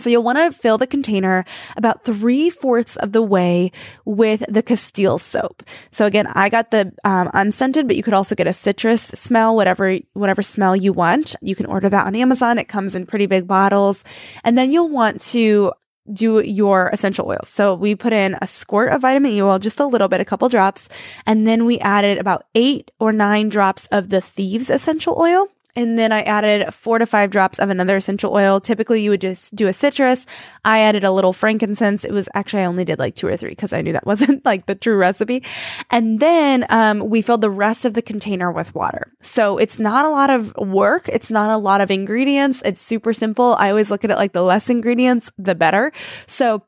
So 0.02 0.10
you'll 0.10 0.24
want 0.24 0.38
to 0.38 0.52
fill 0.52 0.78
the 0.78 0.88
container 0.88 1.46
about 1.78 2.04
three 2.04 2.50
fourths 2.50 2.96
of 2.98 3.12
the 3.12 3.22
way 3.22 3.72
with 4.06 4.44
the 4.50 4.64
Castile 4.64 5.20
soap. 5.20 5.64
So 5.92 6.06
again, 6.06 6.28
I 6.28 6.50
got 6.50 6.72
the 6.72 6.92
um, 7.04 7.30
unscented, 7.34 7.88
but 7.88 7.96
you 7.96 8.04
could 8.04 8.14
also 8.14 8.36
get 8.36 8.48
a 8.48 8.54
citrus 8.54 9.02
smell, 9.02 9.56
whatever 9.56 9.98
whatever 10.14 10.42
smell 10.42 10.76
you 10.76 10.94
want. 10.94 11.36
You 11.42 11.56
can 11.56 11.66
order 11.66 11.90
that 11.90 12.06
on 12.06 12.16
Amazon. 12.16 12.58
It 12.58 12.68
comes 12.68 12.96
in 12.96 13.06
pretty 13.06 13.26
big 13.28 13.48
bottles, 13.48 14.04
and 14.44 14.58
then 14.58 14.72
you'll 14.72 14.90
want 14.90 15.22
to 15.22 15.74
do 16.12 16.40
your 16.40 16.90
essential 16.90 17.28
oils. 17.28 17.48
So 17.48 17.76
we 17.76 17.96
put 17.96 18.12
in 18.12 18.38
a 18.42 18.48
squirt 18.48 18.92
of 18.92 19.02
vitamin 19.02 19.32
E 19.32 19.42
oil, 19.42 19.60
just 19.60 19.80
a 19.80 19.86
little 19.86 20.08
bit, 20.08 20.20
a 20.20 20.26
couple 20.26 20.50
drops, 20.50 20.90
and 21.26 21.48
then 21.48 21.66
we 21.66 21.80
added 21.80 22.18
about 22.18 22.46
eight 22.56 22.92
or 23.00 23.14
nine 23.14 23.50
drops 23.50 23.86
of 23.88 24.10
the 24.10 24.20
Thieves 24.20 24.70
essential 24.70 25.16
oil. 25.18 25.48
And 25.76 25.98
then 25.98 26.12
I 26.12 26.22
added 26.22 26.74
four 26.74 27.00
to 27.00 27.06
five 27.06 27.30
drops 27.30 27.60
of 27.60 27.70
another 27.70 27.98
essential 27.98 28.34
oil. 28.34 28.60
Typically, 28.60 29.02
you 29.02 29.10
would 29.12 29.22
just 29.22 29.56
do 29.56 29.68
a 29.68 29.74
citrus. 29.74 30.26
I 30.66 30.80
added 30.80 31.04
a 31.04 31.12
little 31.12 31.34
frankincense. 31.34 32.04
It 32.04 32.12
was 32.12 32.28
actually, 32.34 32.64
I 32.64 32.66
only 32.66 32.86
did 32.86 33.00
like 33.00 33.16
two 33.16 33.28
or 33.28 33.38
three 33.38 33.52
because 33.52 33.74
I 33.74 33.82
knew 33.82 33.94
that 33.94 34.06
wasn't 34.12 34.46
like 34.46 34.66
the 34.66 34.76
true 34.76 34.98
recipe. 34.98 35.44
And 35.90 36.20
then 36.20 36.66
um, 36.70 37.10
we 37.10 37.22
filled 37.22 37.42
the 37.42 37.50
rest 37.50 37.86
of 37.86 37.94
the 37.94 38.02
container 38.02 38.52
with 38.52 38.76
water. 38.76 39.14
So 39.22 39.58
it's 39.58 39.80
not 39.80 40.06
a 40.06 40.10
lot 40.10 40.30
of 40.30 40.56
work. 40.58 41.08
It's 41.10 41.32
not 41.32 41.50
a 41.50 41.58
lot 41.58 41.82
of 41.82 41.92
ingredients. 41.92 42.62
It's 42.66 42.82
super 42.82 43.14
simple. 43.14 43.56
I 43.58 43.70
always 43.70 43.90
look 43.90 44.04
at 44.04 44.12
it 44.12 44.18
like 44.18 44.34
the 44.34 44.44
less 44.44 44.70
ingredients, 44.70 45.32
the 45.38 45.56
better. 45.56 45.92
So 46.28 46.64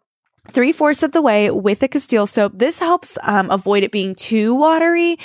three 0.51 0.71
fourths 0.71 1.03
of 1.03 1.11
the 1.11 1.21
way 1.21 1.49
with 1.49 1.79
the 1.79 1.87
Castile 1.87 2.27
soap. 2.27 2.53
This 2.55 2.79
helps 2.79 3.17
um, 3.23 3.49
avoid 3.49 3.83
it 3.83 3.91
being 3.91 4.15
too 4.15 4.53
watery 4.55 5.17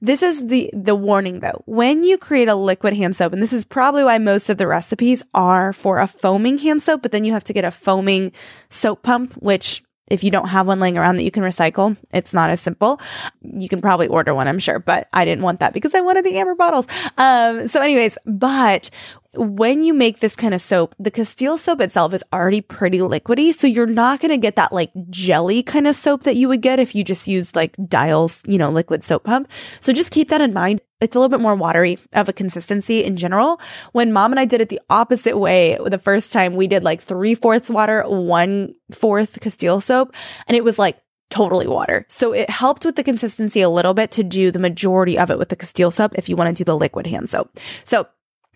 this 0.00 0.22
is 0.22 0.48
the, 0.48 0.70
the 0.72 0.94
warning 0.94 1.40
though. 1.40 1.62
When 1.66 2.02
you 2.02 2.18
create 2.18 2.48
a 2.48 2.54
liquid 2.54 2.94
hand 2.94 3.16
soap, 3.16 3.32
and 3.32 3.42
this 3.42 3.52
is 3.52 3.64
probably 3.64 4.04
why 4.04 4.18
most 4.18 4.50
of 4.50 4.58
the 4.58 4.66
recipes 4.66 5.22
are 5.34 5.72
for 5.72 5.98
a 5.98 6.08
foaming 6.08 6.58
hand 6.58 6.82
soap, 6.82 7.02
but 7.02 7.12
then 7.12 7.24
you 7.24 7.32
have 7.32 7.44
to 7.44 7.52
get 7.52 7.64
a 7.64 7.70
foaming 7.70 8.32
soap 8.68 9.02
pump, 9.02 9.34
which 9.34 9.83
if 10.08 10.22
you 10.22 10.30
don't 10.30 10.48
have 10.48 10.66
one 10.66 10.80
laying 10.80 10.98
around 10.98 11.16
that 11.16 11.22
you 11.22 11.30
can 11.30 11.42
recycle, 11.42 11.96
it's 12.12 12.34
not 12.34 12.50
as 12.50 12.60
simple. 12.60 13.00
You 13.42 13.68
can 13.68 13.80
probably 13.80 14.06
order 14.06 14.34
one, 14.34 14.48
I'm 14.48 14.58
sure, 14.58 14.78
but 14.78 15.08
I 15.12 15.24
didn't 15.24 15.42
want 15.42 15.60
that 15.60 15.72
because 15.72 15.94
I 15.94 16.00
wanted 16.00 16.24
the 16.24 16.38
amber 16.38 16.54
bottles. 16.54 16.86
Um, 17.16 17.68
so 17.68 17.80
anyways, 17.80 18.18
but 18.26 18.90
when 19.36 19.82
you 19.82 19.94
make 19.94 20.20
this 20.20 20.36
kind 20.36 20.54
of 20.54 20.60
soap, 20.60 20.94
the 20.98 21.10
Castile 21.10 21.58
soap 21.58 21.80
itself 21.80 22.12
is 22.12 22.22
already 22.32 22.60
pretty 22.60 22.98
liquidy. 22.98 23.52
So 23.54 23.66
you're 23.66 23.86
not 23.86 24.20
going 24.20 24.30
to 24.30 24.38
get 24.38 24.56
that 24.56 24.72
like 24.72 24.92
jelly 25.10 25.62
kind 25.62 25.86
of 25.86 25.96
soap 25.96 26.24
that 26.24 26.36
you 26.36 26.48
would 26.48 26.60
get 26.60 26.78
if 26.78 26.94
you 26.94 27.02
just 27.02 27.26
used 27.26 27.56
like 27.56 27.74
Dial's, 27.88 28.42
you 28.46 28.58
know, 28.58 28.70
liquid 28.70 29.02
soap 29.02 29.24
pump. 29.24 29.48
So 29.80 29.92
just 29.92 30.10
keep 30.10 30.28
that 30.28 30.40
in 30.40 30.52
mind 30.52 30.80
it's 31.04 31.14
a 31.14 31.18
little 31.18 31.28
bit 31.28 31.40
more 31.40 31.54
watery 31.54 31.98
of 32.14 32.28
a 32.28 32.32
consistency 32.32 33.04
in 33.04 33.16
general. 33.16 33.60
When 33.92 34.12
mom 34.12 34.32
and 34.32 34.40
I 34.40 34.44
did 34.44 34.60
it 34.60 34.70
the 34.70 34.80
opposite 34.90 35.38
way, 35.38 35.78
the 35.84 35.98
first 35.98 36.32
time 36.32 36.56
we 36.56 36.66
did 36.66 36.82
like 36.82 37.00
three 37.00 37.34
fourths 37.34 37.70
water, 37.70 38.02
one 38.08 38.74
fourth 38.90 39.40
Castile 39.40 39.80
soap, 39.80 40.14
and 40.48 40.56
it 40.56 40.64
was 40.64 40.78
like 40.78 40.98
totally 41.30 41.66
water. 41.66 42.06
So 42.08 42.32
it 42.32 42.48
helped 42.48 42.84
with 42.84 42.96
the 42.96 43.02
consistency 43.02 43.60
a 43.60 43.68
little 43.68 43.94
bit 43.94 44.10
to 44.12 44.22
do 44.22 44.50
the 44.50 44.58
majority 44.58 45.18
of 45.18 45.30
it 45.30 45.38
with 45.38 45.48
the 45.48 45.56
Castile 45.56 45.90
soap 45.90 46.12
if 46.14 46.28
you 46.28 46.36
want 46.36 46.56
to 46.56 46.60
do 46.60 46.64
the 46.64 46.76
liquid 46.76 47.06
hand 47.06 47.28
soap. 47.28 47.58
So 47.84 48.06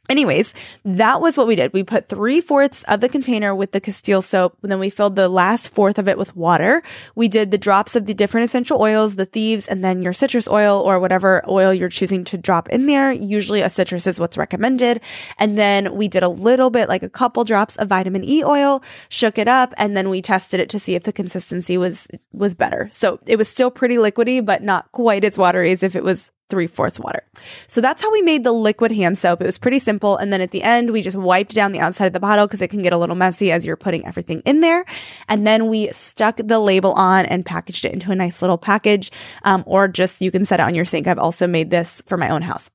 Anyways, 0.08 0.54
that 0.86 1.20
was 1.20 1.36
what 1.36 1.46
we 1.46 1.54
did. 1.54 1.74
We 1.74 1.84
put 1.84 2.08
three 2.08 2.40
fourths 2.40 2.82
of 2.84 3.00
the 3.00 3.10
container 3.10 3.54
with 3.54 3.72
the 3.72 3.80
Castile 3.80 4.22
soap, 4.22 4.56
and 4.62 4.72
then 4.72 4.78
we 4.78 4.88
filled 4.88 5.16
the 5.16 5.28
last 5.28 5.68
fourth 5.68 5.98
of 5.98 6.08
it 6.08 6.16
with 6.16 6.34
water. 6.34 6.82
We 7.14 7.28
did 7.28 7.50
the 7.50 7.58
drops 7.58 7.94
of 7.94 8.06
the 8.06 8.14
different 8.14 8.46
essential 8.46 8.80
oils, 8.80 9.16
the 9.16 9.26
thieves, 9.26 9.68
and 9.68 9.84
then 9.84 10.00
your 10.00 10.14
citrus 10.14 10.48
oil 10.48 10.80
or 10.80 10.98
whatever 10.98 11.44
oil 11.46 11.74
you're 11.74 11.90
choosing 11.90 12.24
to 12.24 12.38
drop 12.38 12.70
in 12.70 12.86
there. 12.86 13.12
Usually 13.12 13.60
a 13.60 13.68
citrus 13.68 14.06
is 14.06 14.18
what's 14.18 14.38
recommended. 14.38 15.02
And 15.38 15.58
then 15.58 15.94
we 15.94 16.08
did 16.08 16.22
a 16.22 16.28
little 16.28 16.70
bit, 16.70 16.88
like 16.88 17.02
a 17.02 17.10
couple 17.10 17.44
drops 17.44 17.76
of 17.76 17.88
vitamin 17.88 18.24
E 18.24 18.42
oil, 18.42 18.82
shook 19.10 19.36
it 19.36 19.46
up, 19.46 19.74
and 19.76 19.94
then 19.94 20.08
we 20.08 20.22
tested 20.22 20.58
it 20.58 20.70
to 20.70 20.78
see 20.78 20.94
if 20.94 21.02
the 21.02 21.12
consistency 21.12 21.76
was, 21.76 22.08
was 22.32 22.54
better. 22.54 22.88
So 22.90 23.20
it 23.26 23.36
was 23.36 23.48
still 23.48 23.70
pretty 23.70 23.96
liquidy, 23.96 24.42
but 24.42 24.62
not 24.62 24.90
quite 24.92 25.24
as 25.24 25.36
watery 25.36 25.70
as 25.70 25.82
if 25.82 25.94
it 25.94 26.02
was 26.02 26.30
three 26.48 26.66
fourths 26.66 26.98
water. 26.98 27.22
So 27.66 27.80
that's 27.80 28.02
how 28.02 28.11
we 28.12 28.22
made 28.22 28.44
the 28.44 28.52
liquid 28.52 28.92
hand 28.92 29.18
soap. 29.18 29.40
It 29.40 29.46
was 29.46 29.58
pretty 29.58 29.78
simple. 29.78 30.16
And 30.16 30.32
then 30.32 30.40
at 30.40 30.50
the 30.50 30.62
end, 30.62 30.90
we 30.90 31.02
just 31.02 31.16
wiped 31.16 31.54
down 31.54 31.72
the 31.72 31.80
outside 31.80 32.06
of 32.06 32.12
the 32.12 32.20
bottle 32.20 32.46
because 32.46 32.62
it 32.62 32.68
can 32.68 32.82
get 32.82 32.92
a 32.92 32.98
little 32.98 33.16
messy 33.16 33.52
as 33.52 33.66
you're 33.66 33.76
putting 33.76 34.06
everything 34.06 34.40
in 34.44 34.61
there. 34.61 34.84
And 35.28 35.46
then 35.46 35.68
we 35.68 35.92
stuck 35.92 36.37
the 36.37 36.58
label 36.58 36.92
on 36.94 37.26
and 37.26 37.44
packaged 37.44 37.84
it 37.84 37.92
into 37.92 38.11
a 38.11 38.16
nice 38.16 38.40
little 38.42 38.58
package. 38.58 39.11
Um, 39.42 39.64
or 39.66 39.88
just 39.88 40.20
you 40.20 40.30
can 40.30 40.44
set 40.44 40.61
it 40.61 40.64
on 40.64 40.74
your 40.74 40.84
sink. 40.84 41.06
I've 41.06 41.18
also 41.18 41.46
made 41.46 41.70
this 41.70 42.02
for 42.06 42.16
my 42.16 42.28
own 42.30 42.42
house. 42.42 42.70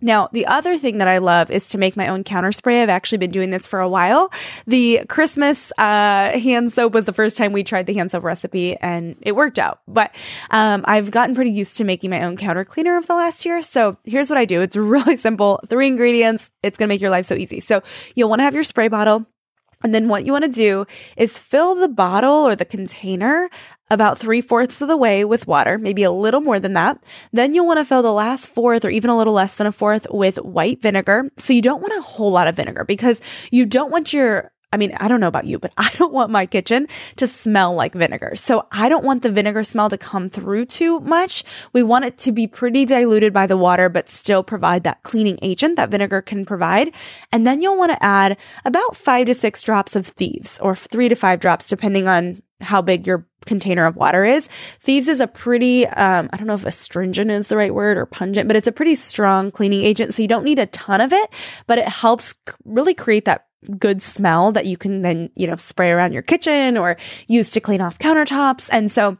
Now, 0.00 0.28
the 0.32 0.46
other 0.46 0.76
thing 0.76 0.98
that 0.98 1.08
I 1.08 1.18
love 1.18 1.50
is 1.50 1.68
to 1.70 1.78
make 1.78 1.96
my 1.96 2.08
own 2.08 2.24
counter 2.24 2.52
spray. 2.52 2.82
I've 2.82 2.88
actually 2.88 3.18
been 3.18 3.30
doing 3.30 3.50
this 3.50 3.66
for 3.66 3.80
a 3.80 3.88
while. 3.88 4.32
The 4.66 5.02
Christmas 5.08 5.72
uh, 5.78 6.38
hand 6.38 6.72
soap 6.72 6.92
was 6.94 7.04
the 7.04 7.12
first 7.12 7.36
time 7.36 7.52
we 7.52 7.62
tried 7.62 7.86
the 7.86 7.94
hand 7.94 8.10
soap 8.10 8.24
recipe 8.24 8.76
and 8.76 9.16
it 9.20 9.36
worked 9.36 9.58
out. 9.58 9.80
But 9.86 10.14
um, 10.50 10.84
I've 10.86 11.10
gotten 11.10 11.34
pretty 11.34 11.50
used 11.50 11.76
to 11.78 11.84
making 11.84 12.10
my 12.10 12.22
own 12.22 12.36
counter 12.36 12.64
cleaner 12.64 12.96
over 12.96 13.06
the 13.06 13.14
last 13.14 13.44
year. 13.44 13.62
So 13.62 13.96
here's 14.04 14.30
what 14.30 14.38
I 14.38 14.44
do 14.44 14.62
it's 14.62 14.76
really 14.90 15.16
simple 15.16 15.60
three 15.68 15.86
ingredients. 15.86 16.50
It's 16.62 16.78
going 16.78 16.88
to 16.88 16.92
make 16.92 17.00
your 17.00 17.10
life 17.10 17.26
so 17.26 17.34
easy. 17.34 17.60
So 17.60 17.82
you'll 18.14 18.28
want 18.28 18.40
to 18.40 18.44
have 18.44 18.54
your 18.54 18.64
spray 18.64 18.88
bottle. 18.88 19.26
And 19.82 19.94
then 19.94 20.08
what 20.08 20.26
you 20.26 20.32
want 20.32 20.44
to 20.44 20.50
do 20.50 20.86
is 21.16 21.38
fill 21.38 21.74
the 21.74 21.88
bottle 21.88 22.46
or 22.46 22.54
the 22.54 22.64
container 22.64 23.48
about 23.90 24.18
three 24.18 24.40
fourths 24.40 24.80
of 24.80 24.88
the 24.88 24.96
way 24.96 25.24
with 25.24 25.46
water, 25.46 25.78
maybe 25.78 26.02
a 26.02 26.10
little 26.10 26.40
more 26.40 26.60
than 26.60 26.74
that. 26.74 27.02
Then 27.32 27.54
you'll 27.54 27.66
want 27.66 27.78
to 27.78 27.84
fill 27.84 28.02
the 28.02 28.12
last 28.12 28.46
fourth 28.46 28.84
or 28.84 28.90
even 28.90 29.10
a 29.10 29.16
little 29.16 29.32
less 29.32 29.56
than 29.56 29.66
a 29.66 29.72
fourth 29.72 30.06
with 30.10 30.36
white 30.36 30.80
vinegar. 30.80 31.30
So 31.38 31.52
you 31.52 31.62
don't 31.62 31.80
want 31.80 31.98
a 31.98 32.02
whole 32.02 32.30
lot 32.30 32.46
of 32.46 32.56
vinegar 32.56 32.84
because 32.84 33.20
you 33.50 33.66
don't 33.66 33.90
want 33.90 34.12
your 34.12 34.52
I 34.72 34.76
mean, 34.76 34.94
I 34.98 35.08
don't 35.08 35.20
know 35.20 35.26
about 35.26 35.46
you, 35.46 35.58
but 35.58 35.72
I 35.76 35.90
don't 35.96 36.12
want 36.12 36.30
my 36.30 36.46
kitchen 36.46 36.86
to 37.16 37.26
smell 37.26 37.74
like 37.74 37.94
vinegar. 37.94 38.32
So 38.36 38.66
I 38.70 38.88
don't 38.88 39.04
want 39.04 39.22
the 39.22 39.30
vinegar 39.30 39.64
smell 39.64 39.88
to 39.90 39.98
come 39.98 40.30
through 40.30 40.66
too 40.66 41.00
much. 41.00 41.42
We 41.72 41.82
want 41.82 42.04
it 42.04 42.18
to 42.18 42.32
be 42.32 42.46
pretty 42.46 42.84
diluted 42.84 43.32
by 43.32 43.46
the 43.46 43.56
water, 43.56 43.88
but 43.88 44.08
still 44.08 44.42
provide 44.42 44.84
that 44.84 45.02
cleaning 45.02 45.38
agent 45.42 45.76
that 45.76 45.90
vinegar 45.90 46.22
can 46.22 46.44
provide. 46.44 46.94
And 47.32 47.46
then 47.46 47.60
you'll 47.60 47.78
want 47.78 47.90
to 47.90 48.02
add 48.02 48.36
about 48.64 48.94
five 48.94 49.26
to 49.26 49.34
six 49.34 49.62
drops 49.62 49.96
of 49.96 50.06
thieves 50.06 50.58
or 50.60 50.76
three 50.76 51.08
to 51.08 51.16
five 51.16 51.40
drops, 51.40 51.68
depending 51.68 52.06
on 52.06 52.42
how 52.60 52.82
big 52.82 53.06
your 53.06 53.26
container 53.46 53.86
of 53.86 53.96
water 53.96 54.24
is. 54.24 54.48
Thieves 54.80 55.08
is 55.08 55.20
a 55.20 55.26
pretty, 55.26 55.86
um, 55.86 56.28
I 56.32 56.36
don't 56.36 56.46
know 56.46 56.54
if 56.54 56.66
astringent 56.66 57.30
is 57.30 57.48
the 57.48 57.56
right 57.56 57.74
word 57.74 57.96
or 57.96 58.06
pungent, 58.06 58.48
but 58.48 58.56
it's 58.56 58.68
a 58.68 58.72
pretty 58.72 58.94
strong 58.94 59.50
cleaning 59.50 59.82
agent. 59.82 60.14
So 60.14 60.22
you 60.22 60.28
don't 60.28 60.44
need 60.44 60.58
a 60.58 60.66
ton 60.66 61.00
of 61.00 61.12
it, 61.12 61.30
but 61.66 61.78
it 61.78 61.88
helps 61.88 62.34
really 62.64 62.94
create 62.94 63.24
that 63.24 63.46
good 63.78 64.02
smell 64.02 64.52
that 64.52 64.66
you 64.66 64.76
can 64.76 65.02
then, 65.02 65.30
you 65.34 65.46
know, 65.46 65.56
spray 65.56 65.90
around 65.90 66.12
your 66.12 66.22
kitchen 66.22 66.76
or 66.76 66.96
use 67.26 67.50
to 67.50 67.60
clean 67.60 67.80
off 67.80 67.98
countertops. 67.98 68.68
And 68.72 68.90
so 68.90 69.18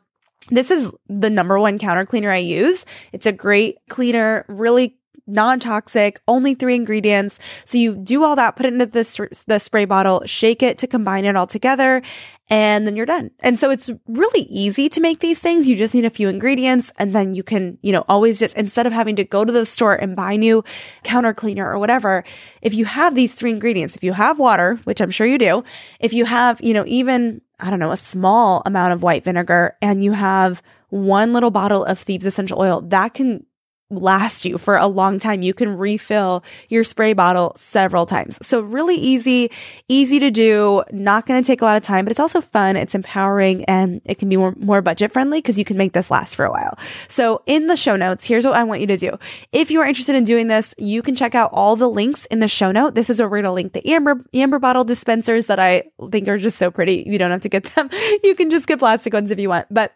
this 0.50 0.70
is 0.70 0.90
the 1.09 1.31
number 1.31 1.59
one 1.59 1.79
counter 1.79 2.07
cleaner 2.07 2.31
I 2.31 2.38
use. 2.38 2.85
It's 3.12 3.26
a 3.26 3.33
great 3.33 3.79
cleaner, 3.88 4.44
really 4.48 4.99
non-toxic, 5.26 6.20
only 6.28 6.54
three 6.54 6.74
ingredients. 6.74 7.38
So 7.64 7.78
you 7.78 7.96
do 7.96 8.24
all 8.24 8.37
that, 8.37 8.56
put 8.56 8.66
it 8.66 8.72
into 8.72 8.87
the, 8.87 9.42
the 9.46 9.59
spray 9.59 9.85
bottle, 9.85 10.22
shake 10.26 10.62
it 10.62 10.78
to 10.78 10.87
combine 10.87 11.24
it 11.24 11.37
all 11.37 11.46
together, 11.46 12.02
and 12.48 12.87
then 12.87 12.96
you're 12.96 13.06
done. 13.06 13.30
And 13.40 13.59
so 13.59 13.70
it's 13.70 13.90
really 14.09 14.42
easy 14.42 14.88
to 14.88 15.00
make 15.00 15.20
these 15.20 15.38
things. 15.38 15.68
You 15.68 15.76
just 15.76 15.94
need 15.94 16.04
a 16.04 16.11
few 16.11 16.28
ingredients 16.28 16.90
and 16.98 17.14
then 17.14 17.35
you 17.35 17.44
can, 17.44 17.78
you 17.80 17.92
know, 17.92 18.04
always 18.09 18.40
just, 18.40 18.56
instead 18.56 18.87
of 18.87 18.92
having 18.92 19.14
to 19.16 19.24
go 19.24 19.44
to 19.44 19.52
the 19.52 19.64
store 19.64 19.94
and 19.94 20.16
buy 20.16 20.35
new 20.35 20.64
counter 21.04 21.33
cleaner 21.33 21.70
or 21.70 21.78
whatever, 21.78 22.24
if 22.61 22.74
you 22.74 22.87
have 22.87 23.14
these 23.14 23.35
three 23.35 23.52
ingredients, 23.52 23.94
if 23.94 24.02
you 24.02 24.12
have 24.12 24.40
water, 24.40 24.80
which 24.83 25.00
I'm 25.00 25.11
sure 25.11 25.28
you 25.28 25.38
do, 25.38 25.62
if 26.00 26.12
you 26.12 26.24
have, 26.24 26.61
you 26.61 26.74
know, 26.74 26.85
even, 26.88 27.40
I 27.61 27.70
don't 27.70 27.78
know, 27.78 27.92
a 27.92 27.96
small 27.96 28.62
amount 28.66 28.94
of 28.94 29.02
white 29.04 29.22
vinegar 29.22 29.76
and 29.80 30.02
you 30.02 30.11
have 30.12 30.61
one 30.88 31.33
little 31.33 31.52
bottle 31.52 31.85
of 31.85 32.00
Thieves 32.00 32.26
essential 32.26 32.61
oil, 32.61 32.80
that 32.80 33.14
can 33.14 33.46
last 33.90 34.44
you 34.44 34.57
for 34.57 34.76
a 34.76 34.87
long 34.87 35.18
time. 35.18 35.42
You 35.42 35.53
can 35.53 35.76
refill 35.76 36.44
your 36.68 36.85
spray 36.85 37.12
bottle 37.12 37.53
several 37.57 38.07
times. 38.07 38.38
So 38.42 38.61
really 38.61 38.96
easy, 38.96 39.50
easy 39.88 40.20
to 40.20 40.31
do, 40.31 40.85
not 40.92 41.26
going 41.26 41.42
to 41.42 41.46
take 41.46 41.61
a 41.61 41.64
lot 41.64 41.76
of 41.76 41.83
time, 41.83 42.05
but 42.05 42.11
it's 42.11 42.20
also 42.20 42.40
fun. 42.40 42.76
It's 42.76 42.94
empowering 42.94 43.64
and 43.64 44.00
it 44.05 44.18
can 44.18 44.29
be 44.29 44.37
more, 44.37 44.55
more 44.57 44.81
budget 44.81 45.12
friendly 45.12 45.38
because 45.38 45.59
you 45.59 45.64
can 45.64 45.76
make 45.76 45.92
this 45.92 46.11
last 46.11 46.37
for 46.37 46.44
a 46.44 46.50
while. 46.50 46.79
So 47.09 47.42
in 47.46 47.66
the 47.66 47.76
show 47.76 47.96
notes, 47.96 48.26
here's 48.26 48.44
what 48.44 48.55
I 48.55 48.64
want 48.64 48.81
you 48.81 48.87
to 48.88 48.96
do. 48.96 49.18
If 49.53 49.70
you 49.70 49.81
are 49.81 49.87
interested 49.87 50.14
in 50.14 50.24
doing 50.24 50.46
this, 50.46 50.74
you 50.79 51.03
can 51.03 51.16
check 51.16 51.35
out 51.35 51.50
all 51.53 51.76
the 51.76 51.88
links 51.88 52.26
in 52.26 52.38
the 52.38 52.48
show 52.48 52.70
note. 52.70 52.94
This 52.94 53.11
is 53.11 53.20
where 53.20 53.29
we're 53.29 53.42
going 53.42 53.44
to 53.44 53.53
link 53.53 53.72
the 53.72 53.87
amber, 53.90 54.24
amber 54.33 54.59
bottle 54.59 54.85
dispensers 54.85 55.46
that 55.46 55.59
I 55.59 55.85
think 56.11 56.29
are 56.29 56.38
just 56.38 56.59
so 56.59 56.70
pretty. 56.70 57.05
You 57.07 57.18
don't 57.18 57.31
have 57.31 57.42
to 57.42 57.48
get 57.48 57.64
them. 57.74 57.90
You 58.22 58.35
can 58.35 58.50
just 58.50 58.66
get 58.66 58.79
plastic 58.79 59.12
ones 59.12 59.31
if 59.31 59.38
you 59.38 59.48
want, 59.48 59.66
but 59.70 59.92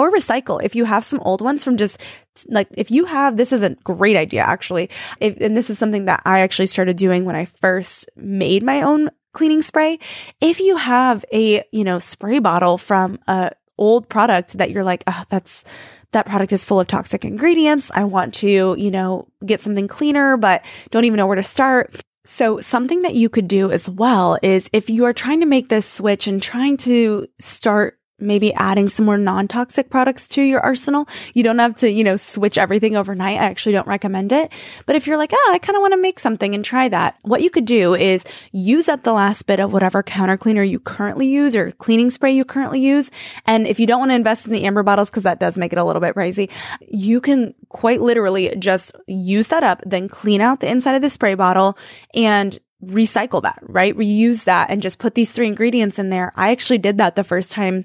or 0.00 0.10
recycle. 0.10 0.62
If 0.62 0.74
you 0.74 0.84
have 0.84 1.04
some 1.04 1.20
old 1.20 1.40
ones 1.42 1.62
from 1.62 1.76
just 1.76 2.00
like 2.48 2.68
if 2.72 2.90
you 2.90 3.04
have 3.04 3.36
this 3.36 3.52
is 3.52 3.62
a 3.62 3.70
great 3.84 4.16
idea 4.16 4.42
actually. 4.42 4.88
If, 5.20 5.36
and 5.40 5.56
this 5.56 5.68
is 5.68 5.78
something 5.78 6.06
that 6.06 6.22
i 6.24 6.40
actually 6.40 6.66
started 6.66 6.96
doing 6.96 7.24
when 7.24 7.36
i 7.36 7.44
first 7.44 8.08
made 8.16 8.62
my 8.62 8.82
own 8.82 9.10
cleaning 9.32 9.62
spray. 9.62 9.98
If 10.40 10.58
you 10.58 10.76
have 10.76 11.24
a 11.32 11.62
you 11.70 11.84
know 11.84 11.98
spray 11.98 12.38
bottle 12.38 12.78
from 12.78 13.18
a 13.28 13.52
old 13.78 14.08
product 14.08 14.58
that 14.58 14.70
you're 14.70 14.84
like 14.84 15.04
oh 15.06 15.24
that's 15.28 15.64
that 16.12 16.26
product 16.26 16.52
is 16.52 16.64
full 16.64 16.80
of 16.80 16.86
toxic 16.86 17.24
ingredients. 17.24 17.90
I 17.94 18.04
want 18.04 18.34
to 18.34 18.74
you 18.78 18.90
know 18.90 19.28
get 19.44 19.60
something 19.60 19.88
cleaner 19.88 20.36
but 20.36 20.64
don't 20.90 21.04
even 21.04 21.18
know 21.18 21.26
where 21.26 21.36
to 21.36 21.42
start. 21.42 22.00
So 22.24 22.60
something 22.60 23.02
that 23.02 23.14
you 23.14 23.28
could 23.28 23.48
do 23.48 23.70
as 23.70 23.88
well 23.88 24.38
is 24.42 24.68
if 24.72 24.88
you 24.90 25.04
are 25.04 25.12
trying 25.12 25.40
to 25.40 25.46
make 25.46 25.68
this 25.68 25.86
switch 25.86 26.26
and 26.26 26.42
trying 26.42 26.76
to 26.78 27.26
start 27.40 27.98
maybe 28.20 28.52
adding 28.54 28.88
some 28.88 29.06
more 29.06 29.18
non-toxic 29.18 29.90
products 29.90 30.28
to 30.28 30.42
your 30.42 30.60
arsenal. 30.60 31.08
You 31.34 31.42
don't 31.42 31.58
have 31.58 31.74
to, 31.76 31.90
you 31.90 32.04
know, 32.04 32.16
switch 32.16 32.58
everything 32.58 32.96
overnight. 32.96 33.40
I 33.40 33.44
actually 33.44 33.72
don't 33.72 33.86
recommend 33.86 34.32
it. 34.32 34.52
But 34.86 34.96
if 34.96 35.06
you're 35.06 35.16
like, 35.16 35.32
oh, 35.32 35.50
I 35.52 35.58
kind 35.58 35.76
of 35.76 35.80
want 35.80 35.92
to 35.92 36.00
make 36.00 36.18
something 36.18 36.54
and 36.54 36.64
try 36.64 36.88
that, 36.88 37.16
what 37.22 37.42
you 37.42 37.50
could 37.50 37.64
do 37.64 37.94
is 37.94 38.24
use 38.52 38.88
up 38.88 39.02
the 39.02 39.12
last 39.12 39.46
bit 39.46 39.60
of 39.60 39.72
whatever 39.72 40.02
counter 40.02 40.36
cleaner 40.36 40.62
you 40.62 40.78
currently 40.78 41.28
use 41.28 41.56
or 41.56 41.72
cleaning 41.72 42.10
spray 42.10 42.32
you 42.32 42.44
currently 42.44 42.80
use. 42.80 43.10
And 43.46 43.66
if 43.66 43.80
you 43.80 43.86
don't 43.86 44.00
want 44.00 44.10
to 44.10 44.16
invest 44.16 44.46
in 44.46 44.52
the 44.52 44.64
amber 44.64 44.82
bottles, 44.82 45.10
because 45.10 45.24
that 45.24 45.40
does 45.40 45.58
make 45.58 45.72
it 45.72 45.78
a 45.78 45.84
little 45.84 46.00
bit 46.00 46.14
pricey, 46.14 46.50
you 46.80 47.20
can 47.20 47.54
quite 47.68 48.00
literally 48.00 48.54
just 48.56 48.96
use 49.06 49.48
that 49.48 49.64
up, 49.64 49.82
then 49.86 50.08
clean 50.08 50.40
out 50.40 50.60
the 50.60 50.70
inside 50.70 50.94
of 50.94 51.02
the 51.02 51.10
spray 51.10 51.34
bottle 51.34 51.78
and 52.14 52.58
recycle 52.84 53.42
that, 53.42 53.58
right? 53.62 53.96
Reuse 53.96 54.44
that 54.44 54.70
and 54.70 54.80
just 54.80 54.98
put 54.98 55.14
these 55.14 55.32
three 55.32 55.46
ingredients 55.46 55.98
in 55.98 56.08
there. 56.08 56.32
I 56.34 56.50
actually 56.50 56.78
did 56.78 56.98
that 56.98 57.14
the 57.14 57.24
first 57.24 57.50
time 57.50 57.84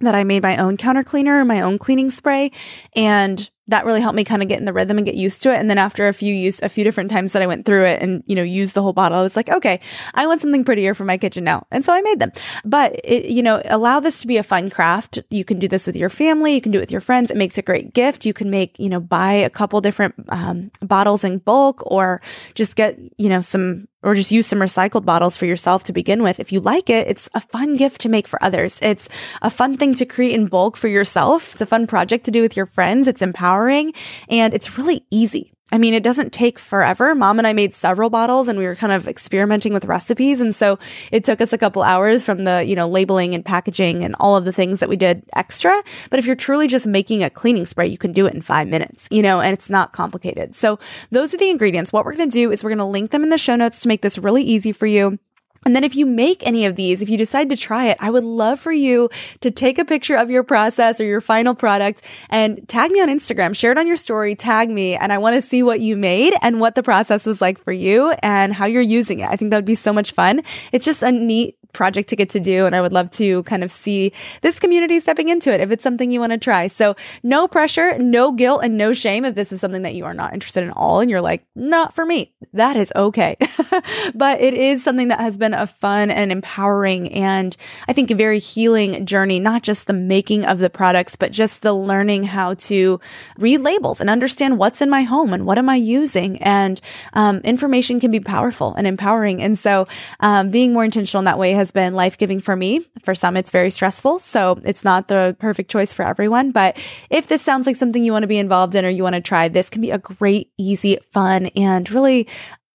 that 0.00 0.14
I 0.14 0.24
made 0.24 0.42
my 0.42 0.56
own 0.56 0.76
counter 0.76 1.04
cleaner, 1.04 1.44
my 1.44 1.60
own 1.60 1.78
cleaning 1.78 2.10
spray. 2.10 2.52
And 2.94 3.48
that 3.68 3.84
really 3.84 4.00
helped 4.00 4.16
me 4.16 4.24
kind 4.24 4.42
of 4.42 4.48
get 4.48 4.58
in 4.58 4.64
the 4.64 4.72
rhythm 4.72 4.96
and 4.96 5.04
get 5.04 5.14
used 5.14 5.42
to 5.42 5.52
it. 5.52 5.58
And 5.58 5.68
then 5.68 5.76
after 5.76 6.08
a 6.08 6.12
few 6.14 6.32
use, 6.34 6.60
a 6.62 6.70
few 6.70 6.84
different 6.84 7.10
times 7.10 7.32
that 7.32 7.42
I 7.42 7.46
went 7.46 7.66
through 7.66 7.84
it 7.84 8.00
and, 8.00 8.22
you 8.26 8.34
know, 8.34 8.42
used 8.42 8.74
the 8.74 8.82
whole 8.82 8.94
bottle, 8.94 9.18
I 9.18 9.22
was 9.22 9.36
like, 9.36 9.50
okay, 9.50 9.80
I 10.14 10.26
want 10.26 10.40
something 10.40 10.64
prettier 10.64 10.94
for 10.94 11.04
my 11.04 11.18
kitchen 11.18 11.44
now. 11.44 11.66
And 11.70 11.84
so 11.84 11.92
I 11.92 12.00
made 12.00 12.18
them. 12.18 12.32
But 12.64 12.98
it, 13.04 13.26
you 13.26 13.42
know, 13.42 13.60
allow 13.66 14.00
this 14.00 14.22
to 14.22 14.26
be 14.26 14.38
a 14.38 14.42
fun 14.42 14.70
craft. 14.70 15.18
You 15.28 15.44
can 15.44 15.58
do 15.58 15.68
this 15.68 15.86
with 15.86 15.96
your 15.96 16.08
family. 16.08 16.54
You 16.54 16.62
can 16.62 16.72
do 16.72 16.78
it 16.78 16.82
with 16.82 16.92
your 16.92 17.02
friends. 17.02 17.30
It 17.30 17.36
makes 17.36 17.58
a 17.58 17.62
great 17.62 17.92
gift. 17.92 18.24
You 18.24 18.32
can 18.32 18.50
make, 18.50 18.78
you 18.78 18.88
know, 18.88 19.00
buy 19.00 19.32
a 19.32 19.50
couple 19.50 19.80
different 19.82 20.14
um, 20.28 20.70
bottles 20.80 21.24
in 21.24 21.38
bulk 21.38 21.82
or 21.86 22.22
just 22.54 22.74
get, 22.76 22.98
you 23.18 23.28
know, 23.28 23.42
some 23.42 23.87
or 24.02 24.14
just 24.14 24.30
use 24.30 24.46
some 24.46 24.60
recycled 24.60 25.04
bottles 25.04 25.36
for 25.36 25.46
yourself 25.46 25.84
to 25.84 25.92
begin 25.92 26.22
with. 26.22 26.40
If 26.40 26.52
you 26.52 26.60
like 26.60 26.88
it, 26.88 27.08
it's 27.08 27.28
a 27.34 27.40
fun 27.40 27.76
gift 27.76 28.00
to 28.02 28.08
make 28.08 28.28
for 28.28 28.42
others. 28.42 28.78
It's 28.82 29.08
a 29.42 29.50
fun 29.50 29.76
thing 29.76 29.94
to 29.96 30.06
create 30.06 30.34
in 30.34 30.46
bulk 30.46 30.76
for 30.76 30.88
yourself. 30.88 31.52
It's 31.52 31.60
a 31.60 31.66
fun 31.66 31.86
project 31.86 32.24
to 32.26 32.30
do 32.30 32.42
with 32.42 32.56
your 32.56 32.66
friends. 32.66 33.08
It's 33.08 33.22
empowering 33.22 33.92
and 34.28 34.54
it's 34.54 34.78
really 34.78 35.04
easy. 35.10 35.52
I 35.70 35.78
mean, 35.78 35.92
it 35.92 36.02
doesn't 36.02 36.32
take 36.32 36.58
forever. 36.58 37.14
Mom 37.14 37.38
and 37.38 37.46
I 37.46 37.52
made 37.52 37.74
several 37.74 38.08
bottles 38.08 38.48
and 38.48 38.58
we 38.58 38.66
were 38.66 38.74
kind 38.74 38.92
of 38.92 39.06
experimenting 39.06 39.72
with 39.74 39.84
recipes. 39.84 40.40
And 40.40 40.56
so 40.56 40.78
it 41.12 41.24
took 41.24 41.40
us 41.40 41.52
a 41.52 41.58
couple 41.58 41.82
hours 41.82 42.22
from 42.22 42.44
the, 42.44 42.64
you 42.64 42.74
know, 42.74 42.88
labeling 42.88 43.34
and 43.34 43.44
packaging 43.44 44.02
and 44.02 44.16
all 44.18 44.36
of 44.36 44.44
the 44.46 44.52
things 44.52 44.80
that 44.80 44.88
we 44.88 44.96
did 44.96 45.22
extra. 45.34 45.82
But 46.08 46.18
if 46.18 46.26
you're 46.26 46.36
truly 46.36 46.68
just 46.68 46.86
making 46.86 47.22
a 47.22 47.28
cleaning 47.28 47.66
spray, 47.66 47.86
you 47.86 47.98
can 47.98 48.12
do 48.12 48.26
it 48.26 48.34
in 48.34 48.40
five 48.40 48.66
minutes, 48.66 49.06
you 49.10 49.20
know, 49.20 49.40
and 49.40 49.52
it's 49.52 49.68
not 49.68 49.92
complicated. 49.92 50.54
So 50.54 50.78
those 51.10 51.34
are 51.34 51.38
the 51.38 51.50
ingredients. 51.50 51.92
What 51.92 52.06
we're 52.06 52.14
going 52.14 52.30
to 52.30 52.34
do 52.34 52.50
is 52.50 52.64
we're 52.64 52.70
going 52.70 52.78
to 52.78 52.84
link 52.84 53.10
them 53.10 53.22
in 53.22 53.28
the 53.28 53.38
show 53.38 53.56
notes 53.56 53.80
to 53.80 53.88
make 53.88 54.00
this 54.00 54.16
really 54.16 54.42
easy 54.42 54.72
for 54.72 54.86
you. 54.86 55.18
And 55.64 55.74
then 55.74 55.84
if 55.84 55.94
you 55.94 56.06
make 56.06 56.46
any 56.46 56.64
of 56.64 56.76
these, 56.76 57.02
if 57.02 57.10
you 57.10 57.18
decide 57.18 57.48
to 57.50 57.56
try 57.56 57.86
it, 57.86 57.96
I 58.00 58.10
would 58.10 58.24
love 58.24 58.60
for 58.60 58.72
you 58.72 59.10
to 59.40 59.50
take 59.50 59.78
a 59.78 59.84
picture 59.84 60.16
of 60.16 60.30
your 60.30 60.42
process 60.42 61.00
or 61.00 61.04
your 61.04 61.20
final 61.20 61.54
product 61.54 62.02
and 62.30 62.66
tag 62.68 62.90
me 62.90 63.00
on 63.00 63.08
Instagram, 63.08 63.54
share 63.54 63.72
it 63.72 63.78
on 63.78 63.86
your 63.86 63.96
story, 63.96 64.34
tag 64.34 64.70
me. 64.70 64.96
And 64.96 65.12
I 65.12 65.18
want 65.18 65.34
to 65.34 65.42
see 65.42 65.62
what 65.62 65.80
you 65.80 65.96
made 65.96 66.34
and 66.42 66.60
what 66.60 66.74
the 66.74 66.82
process 66.82 67.26
was 67.26 67.40
like 67.40 67.62
for 67.62 67.72
you 67.72 68.12
and 68.22 68.54
how 68.54 68.66
you're 68.66 68.80
using 68.80 69.20
it. 69.20 69.28
I 69.28 69.36
think 69.36 69.50
that 69.50 69.58
would 69.58 69.64
be 69.64 69.74
so 69.74 69.92
much 69.92 70.12
fun. 70.12 70.42
It's 70.72 70.84
just 70.84 71.02
a 71.02 71.12
neat 71.12 71.57
project 71.72 72.08
to 72.10 72.16
get 72.16 72.30
to 72.30 72.40
do. 72.40 72.66
And 72.66 72.74
I 72.74 72.80
would 72.80 72.92
love 72.92 73.10
to 73.12 73.42
kind 73.44 73.62
of 73.62 73.70
see 73.70 74.12
this 74.42 74.58
community 74.58 75.00
stepping 75.00 75.28
into 75.28 75.52
it 75.52 75.60
if 75.60 75.70
it's 75.70 75.82
something 75.82 76.10
you 76.10 76.20
want 76.20 76.32
to 76.32 76.38
try. 76.38 76.66
So 76.66 76.96
no 77.22 77.46
pressure, 77.48 77.98
no 77.98 78.32
guilt, 78.32 78.60
and 78.64 78.76
no 78.76 78.92
shame 78.92 79.24
if 79.24 79.34
this 79.34 79.52
is 79.52 79.60
something 79.60 79.82
that 79.82 79.94
you 79.94 80.04
are 80.04 80.14
not 80.14 80.34
interested 80.34 80.64
in 80.64 80.70
all 80.70 81.00
and 81.00 81.10
you're 81.10 81.20
like, 81.20 81.46
not 81.54 81.94
for 81.94 82.04
me. 82.04 82.32
That 82.52 82.76
is 82.76 82.92
okay. 82.96 83.36
but 84.14 84.40
it 84.40 84.54
is 84.54 84.82
something 84.82 85.08
that 85.08 85.20
has 85.20 85.36
been 85.36 85.54
a 85.54 85.66
fun 85.66 86.10
and 86.10 86.32
empowering 86.32 87.12
and 87.12 87.56
I 87.86 87.92
think 87.92 88.10
a 88.10 88.14
very 88.14 88.38
healing 88.38 89.06
journey, 89.06 89.38
not 89.38 89.62
just 89.62 89.86
the 89.86 89.92
making 89.92 90.44
of 90.44 90.58
the 90.58 90.70
products, 90.70 91.16
but 91.16 91.32
just 91.32 91.62
the 91.62 91.72
learning 91.72 92.24
how 92.24 92.54
to 92.54 93.00
read 93.38 93.60
labels 93.60 94.00
and 94.00 94.10
understand 94.10 94.58
what's 94.58 94.80
in 94.80 94.90
my 94.90 95.02
home 95.02 95.32
and 95.32 95.46
what 95.46 95.58
am 95.58 95.68
I 95.68 95.76
using. 95.76 96.42
And 96.42 96.80
um, 97.12 97.38
information 97.38 98.00
can 98.00 98.10
be 98.10 98.20
powerful 98.20 98.74
and 98.74 98.86
empowering. 98.86 99.42
And 99.42 99.58
so 99.58 99.86
um, 100.20 100.50
being 100.50 100.72
more 100.72 100.84
intentional 100.84 101.20
in 101.20 101.24
that 101.26 101.38
way 101.38 101.52
has 101.58 101.72
been 101.72 101.94
life 101.94 102.16
giving 102.16 102.40
for 102.40 102.56
me. 102.56 102.86
For 103.04 103.14
some, 103.14 103.36
it's 103.36 103.50
very 103.50 103.68
stressful. 103.70 104.20
So 104.20 104.60
it's 104.64 104.84
not 104.84 105.08
the 105.08 105.36
perfect 105.38 105.70
choice 105.70 105.92
for 105.92 106.04
everyone. 106.04 106.52
But 106.52 106.78
if 107.10 107.26
this 107.26 107.42
sounds 107.42 107.66
like 107.66 107.76
something 107.76 108.02
you 108.02 108.12
want 108.12 108.22
to 108.22 108.28
be 108.28 108.38
involved 108.38 108.74
in 108.74 108.84
or 108.84 108.88
you 108.88 109.02
want 109.02 109.16
to 109.16 109.20
try, 109.20 109.48
this 109.48 109.68
can 109.68 109.82
be 109.82 109.90
a 109.90 109.98
great, 109.98 110.50
easy, 110.56 110.98
fun, 111.12 111.46
and 111.56 111.90
really 111.90 112.26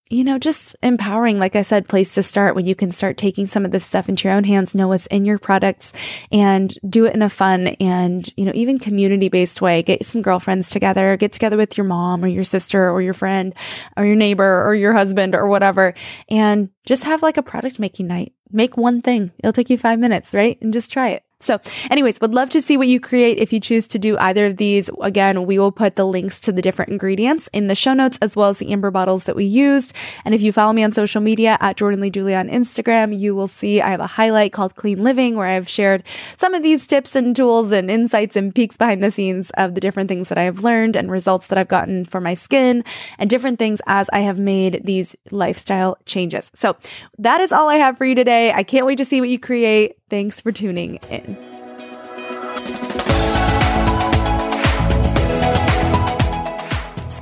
you 0.09 0.23
know, 0.23 0.37
just 0.37 0.75
empowering, 0.83 1.39
like 1.39 1.55
I 1.55 1.61
said, 1.61 1.87
place 1.87 2.13
to 2.15 2.23
start 2.23 2.55
when 2.55 2.65
you 2.65 2.75
can 2.75 2.91
start 2.91 3.17
taking 3.17 3.47
some 3.47 3.65
of 3.65 3.71
this 3.71 3.85
stuff 3.85 4.09
into 4.09 4.27
your 4.27 4.35
own 4.35 4.43
hands, 4.43 4.75
know 4.75 4.87
what's 4.89 5.07
in 5.07 5.25
your 5.25 5.39
products 5.39 5.93
and 6.31 6.73
do 6.87 7.05
it 7.05 7.15
in 7.15 7.21
a 7.21 7.29
fun 7.29 7.67
and, 7.79 8.31
you 8.35 8.45
know, 8.45 8.51
even 8.53 8.79
community 8.79 9.29
based 9.29 9.61
way. 9.61 9.81
Get 9.81 10.05
some 10.05 10.21
girlfriends 10.21 10.69
together, 10.69 11.15
get 11.17 11.31
together 11.31 11.57
with 11.57 11.77
your 11.77 11.85
mom 11.85 12.23
or 12.23 12.27
your 12.27 12.43
sister 12.43 12.89
or 12.89 13.01
your 13.01 13.13
friend 13.13 13.55
or 13.97 14.05
your 14.05 14.15
neighbor 14.15 14.63
or 14.63 14.75
your 14.75 14.93
husband 14.93 15.35
or 15.35 15.47
whatever 15.47 15.93
and 16.29 16.69
just 16.85 17.05
have 17.05 17.23
like 17.23 17.37
a 17.37 17.43
product 17.43 17.79
making 17.79 18.07
night. 18.07 18.33
Make 18.51 18.77
one 18.77 19.01
thing. 19.01 19.31
It'll 19.39 19.53
take 19.53 19.69
you 19.69 19.77
five 19.77 19.99
minutes, 19.99 20.33
right? 20.33 20.61
And 20.61 20.73
just 20.73 20.91
try 20.91 21.09
it. 21.09 21.23
So 21.43 21.59
anyways, 21.89 22.19
would 22.21 22.33
love 22.33 22.49
to 22.51 22.61
see 22.61 22.77
what 22.77 22.87
you 22.87 22.99
create 22.99 23.37
if 23.37 23.51
you 23.51 23.59
choose 23.59 23.87
to 23.87 23.99
do 23.99 24.17
either 24.17 24.47
of 24.47 24.57
these. 24.57 24.89
Again, 25.01 25.45
we 25.45 25.59
will 25.59 25.71
put 25.71 25.95
the 25.95 26.05
links 26.05 26.39
to 26.41 26.51
the 26.51 26.61
different 26.61 26.91
ingredients 26.91 27.49
in 27.53 27.67
the 27.67 27.75
show 27.75 27.93
notes 27.93 28.17
as 28.21 28.35
well 28.35 28.49
as 28.49 28.57
the 28.57 28.71
amber 28.71 28.91
bottles 28.91 29.25
that 29.25 29.35
we 29.35 29.45
used. 29.45 29.93
And 30.25 30.33
if 30.33 30.41
you 30.41 30.51
follow 30.51 30.73
me 30.73 30.83
on 30.83 30.93
social 30.93 31.21
media 31.21 31.57
at 31.59 31.77
Jordan 31.77 32.01
Lee 32.01 32.09
Dooley 32.09 32.35
on 32.35 32.49
Instagram, 32.49 33.17
you 33.17 33.35
will 33.35 33.47
see 33.47 33.81
I 33.81 33.89
have 33.89 33.99
a 33.99 34.07
highlight 34.07 34.53
called 34.53 34.75
Clean 34.75 35.03
Living 35.03 35.35
where 35.35 35.47
I've 35.47 35.69
shared 35.69 36.03
some 36.37 36.53
of 36.53 36.63
these 36.63 36.87
tips 36.87 37.15
and 37.15 37.35
tools 37.35 37.71
and 37.71 37.91
insights 37.91 38.35
and 38.35 38.53
peeks 38.53 38.77
behind 38.77 39.03
the 39.03 39.11
scenes 39.11 39.51
of 39.51 39.75
the 39.75 39.81
different 39.81 40.09
things 40.09 40.29
that 40.29 40.37
I 40.37 40.43
have 40.43 40.63
learned 40.63 40.95
and 40.95 41.11
results 41.11 41.47
that 41.47 41.57
I've 41.57 41.67
gotten 41.67 42.05
for 42.05 42.21
my 42.21 42.33
skin 42.33 42.83
and 43.17 43.29
different 43.29 43.59
things 43.59 43.81
as 43.87 44.09
I 44.13 44.19
have 44.21 44.39
made 44.39 44.81
these 44.83 45.15
lifestyle 45.31 45.97
changes. 46.05 46.51
So 46.55 46.77
that 47.17 47.41
is 47.41 47.51
all 47.51 47.69
I 47.69 47.75
have 47.75 47.97
for 47.97 48.05
you 48.05 48.15
today. 48.15 48.51
I 48.51 48.63
can't 48.63 48.85
wait 48.85 48.97
to 48.97 49.05
see 49.05 49.19
what 49.19 49.29
you 49.29 49.39
create. 49.39 49.97
Thanks 50.13 50.39
for 50.39 50.51
tuning 50.51 50.99
in. 51.09 51.35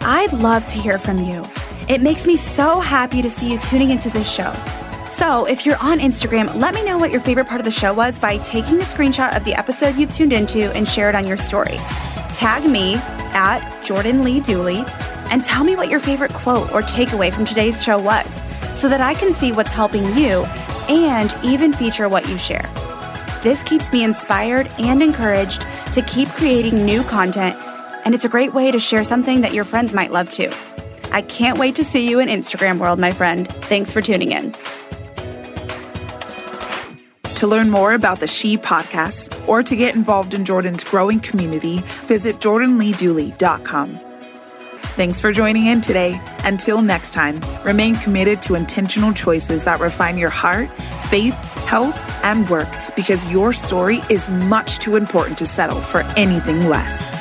I'd 0.02 0.34
love 0.34 0.66
to 0.66 0.78
hear 0.78 1.00
from 1.00 1.20
you. 1.24 1.48
It 1.88 2.02
makes 2.02 2.28
me 2.28 2.36
so 2.36 2.82
happy 2.82 3.22
to 3.22 3.30
see 3.30 3.54
you 3.54 3.60
tuning 3.60 3.92
into 3.92 4.10
this 4.10 4.30
show. 4.30 4.52
So, 5.10 5.46
if 5.46 5.66
you're 5.66 5.78
on 5.82 6.00
Instagram, 6.00 6.54
let 6.56 6.76
me 6.76 6.84
know 6.84 6.98
what 6.98 7.12
your 7.12 7.22
favorite 7.22 7.48
part 7.48 7.62
of 7.62 7.66
the 7.66 7.72
show 7.72 7.94
was 7.94 8.20
by 8.20 8.40
taking 8.40 8.76
a 8.82 8.84
screenshot 8.84 9.38
of 9.38 9.46
the 9.46 9.54
episode 9.54 9.96
you've 9.96 10.12
tuned 10.12 10.34
into 10.34 10.70
and 10.76 10.86
share 10.86 11.08
it 11.08 11.16
on 11.16 11.26
your 11.26 11.38
story. 11.38 11.78
Tag 12.34 12.70
me 12.70 12.96
at 13.32 13.86
Jordan 13.86 14.26
Lee 14.26 14.42
Dooley 14.42 14.84
and 15.30 15.46
tell 15.46 15.64
me 15.64 15.78
what 15.78 15.90
your 15.90 16.02
favorite 16.02 16.34
quote 16.34 16.70
or 16.74 16.82
takeaway 16.82 17.34
from 17.34 17.46
today's 17.46 17.82
show 17.82 17.98
was 17.98 18.44
so 18.78 18.90
that 18.90 19.00
I 19.00 19.14
can 19.14 19.34
see 19.34 19.54
what's 19.54 19.72
helping 19.72 20.04
you 20.14 20.44
and 20.90 21.34
even 21.42 21.72
feature 21.72 22.10
what 22.10 22.28
you 22.28 22.38
share. 22.38 22.70
This 23.42 23.64
keeps 23.64 23.92
me 23.92 24.04
inspired 24.04 24.70
and 24.78 25.02
encouraged 25.02 25.66
to 25.94 26.04
keep 26.04 26.30
creating 26.30 26.86
new 26.86 27.02
content, 27.04 27.56
and 28.06 28.14
it's 28.14 28.26
a 28.26 28.30
great 28.30 28.54
way 28.54 28.72
to 28.72 28.80
share 28.80 29.04
something 29.04 29.42
that 29.42 29.54
your 29.54 29.64
friends 29.64 29.96
might 29.96 30.12
love 30.12 30.30
too. 30.30 30.52
I 31.12 31.24
can't 31.24 31.58
wait 31.58 31.76
to 31.76 31.84
see 31.84 32.08
you 32.08 32.20
in 32.20 32.30
Instagram 32.30 32.78
world, 32.78 33.00
my 33.00 33.12
friend. 33.12 33.48
Thanks 33.66 33.92
for 33.92 34.02
tuning 34.02 34.32
in. 34.32 34.56
To 37.36 37.48
learn 37.48 37.72
more 37.72 37.96
about 37.96 38.20
the 38.20 38.28
She 38.28 38.58
podcast 38.58 39.48
or 39.48 39.64
to 39.64 39.76
get 39.76 39.96
involved 39.96 40.36
in 40.36 40.46
Jordan's 40.46 40.84
growing 40.84 41.20
community, 41.20 41.80
visit 42.06 42.36
jordanleedooley.com. 42.38 44.00
Thanks 44.94 45.20
for 45.20 45.32
joining 45.32 45.66
in 45.66 45.82
today. 45.82 46.22
Until 46.44 46.84
next 46.84 47.16
time, 47.16 47.42
remain 47.64 47.96
committed 47.96 48.44
to 48.44 48.54
intentional 48.54 49.14
choices 49.14 49.66
that 49.66 49.80
refine 49.80 50.20
your 50.20 50.30
heart, 50.30 50.70
faith, 51.10 51.36
health, 51.72 51.98
and 52.24 52.50
work 52.50 52.68
because 52.96 53.32
your 53.32 53.54
story 53.54 54.02
is 54.10 54.30
much 54.30 54.80
too 54.80 54.98
important 54.98 55.38
to 55.38 55.46
settle 55.46 55.80
for 55.80 56.02
anything 56.18 56.68
less. 56.68 57.16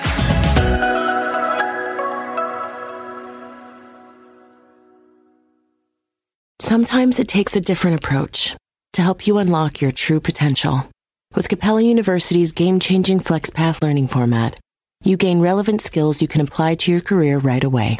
Sometimes 6.58 7.18
it 7.18 7.28
takes 7.28 7.56
a 7.56 7.60
different 7.60 7.96
approach 7.96 8.56
to 8.92 9.02
help 9.02 9.26
you 9.26 9.38
unlock 9.38 9.80
your 9.80 9.92
true 9.92 10.20
potential. 10.20 10.88
With 11.34 11.48
Capella 11.48 11.82
University's 11.82 12.52
game 12.52 12.80
changing 12.80 13.20
FlexPath 13.20 13.82
learning 13.82 14.08
format, 14.08 14.58
you 15.04 15.16
gain 15.16 15.40
relevant 15.40 15.80
skills 15.80 16.20
you 16.20 16.28
can 16.28 16.40
apply 16.40 16.74
to 16.76 16.90
your 16.92 17.00
career 17.00 17.38
right 17.38 17.64
away. 17.64 17.98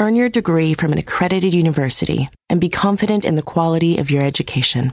Earn 0.00 0.16
your 0.16 0.28
degree 0.28 0.74
from 0.74 0.92
an 0.92 0.98
accredited 0.98 1.54
university 1.54 2.28
and 2.50 2.60
be 2.60 2.68
confident 2.68 3.24
in 3.24 3.36
the 3.36 3.48
quality 3.54 3.98
of 3.98 4.10
your 4.10 4.22
education. 4.22 4.92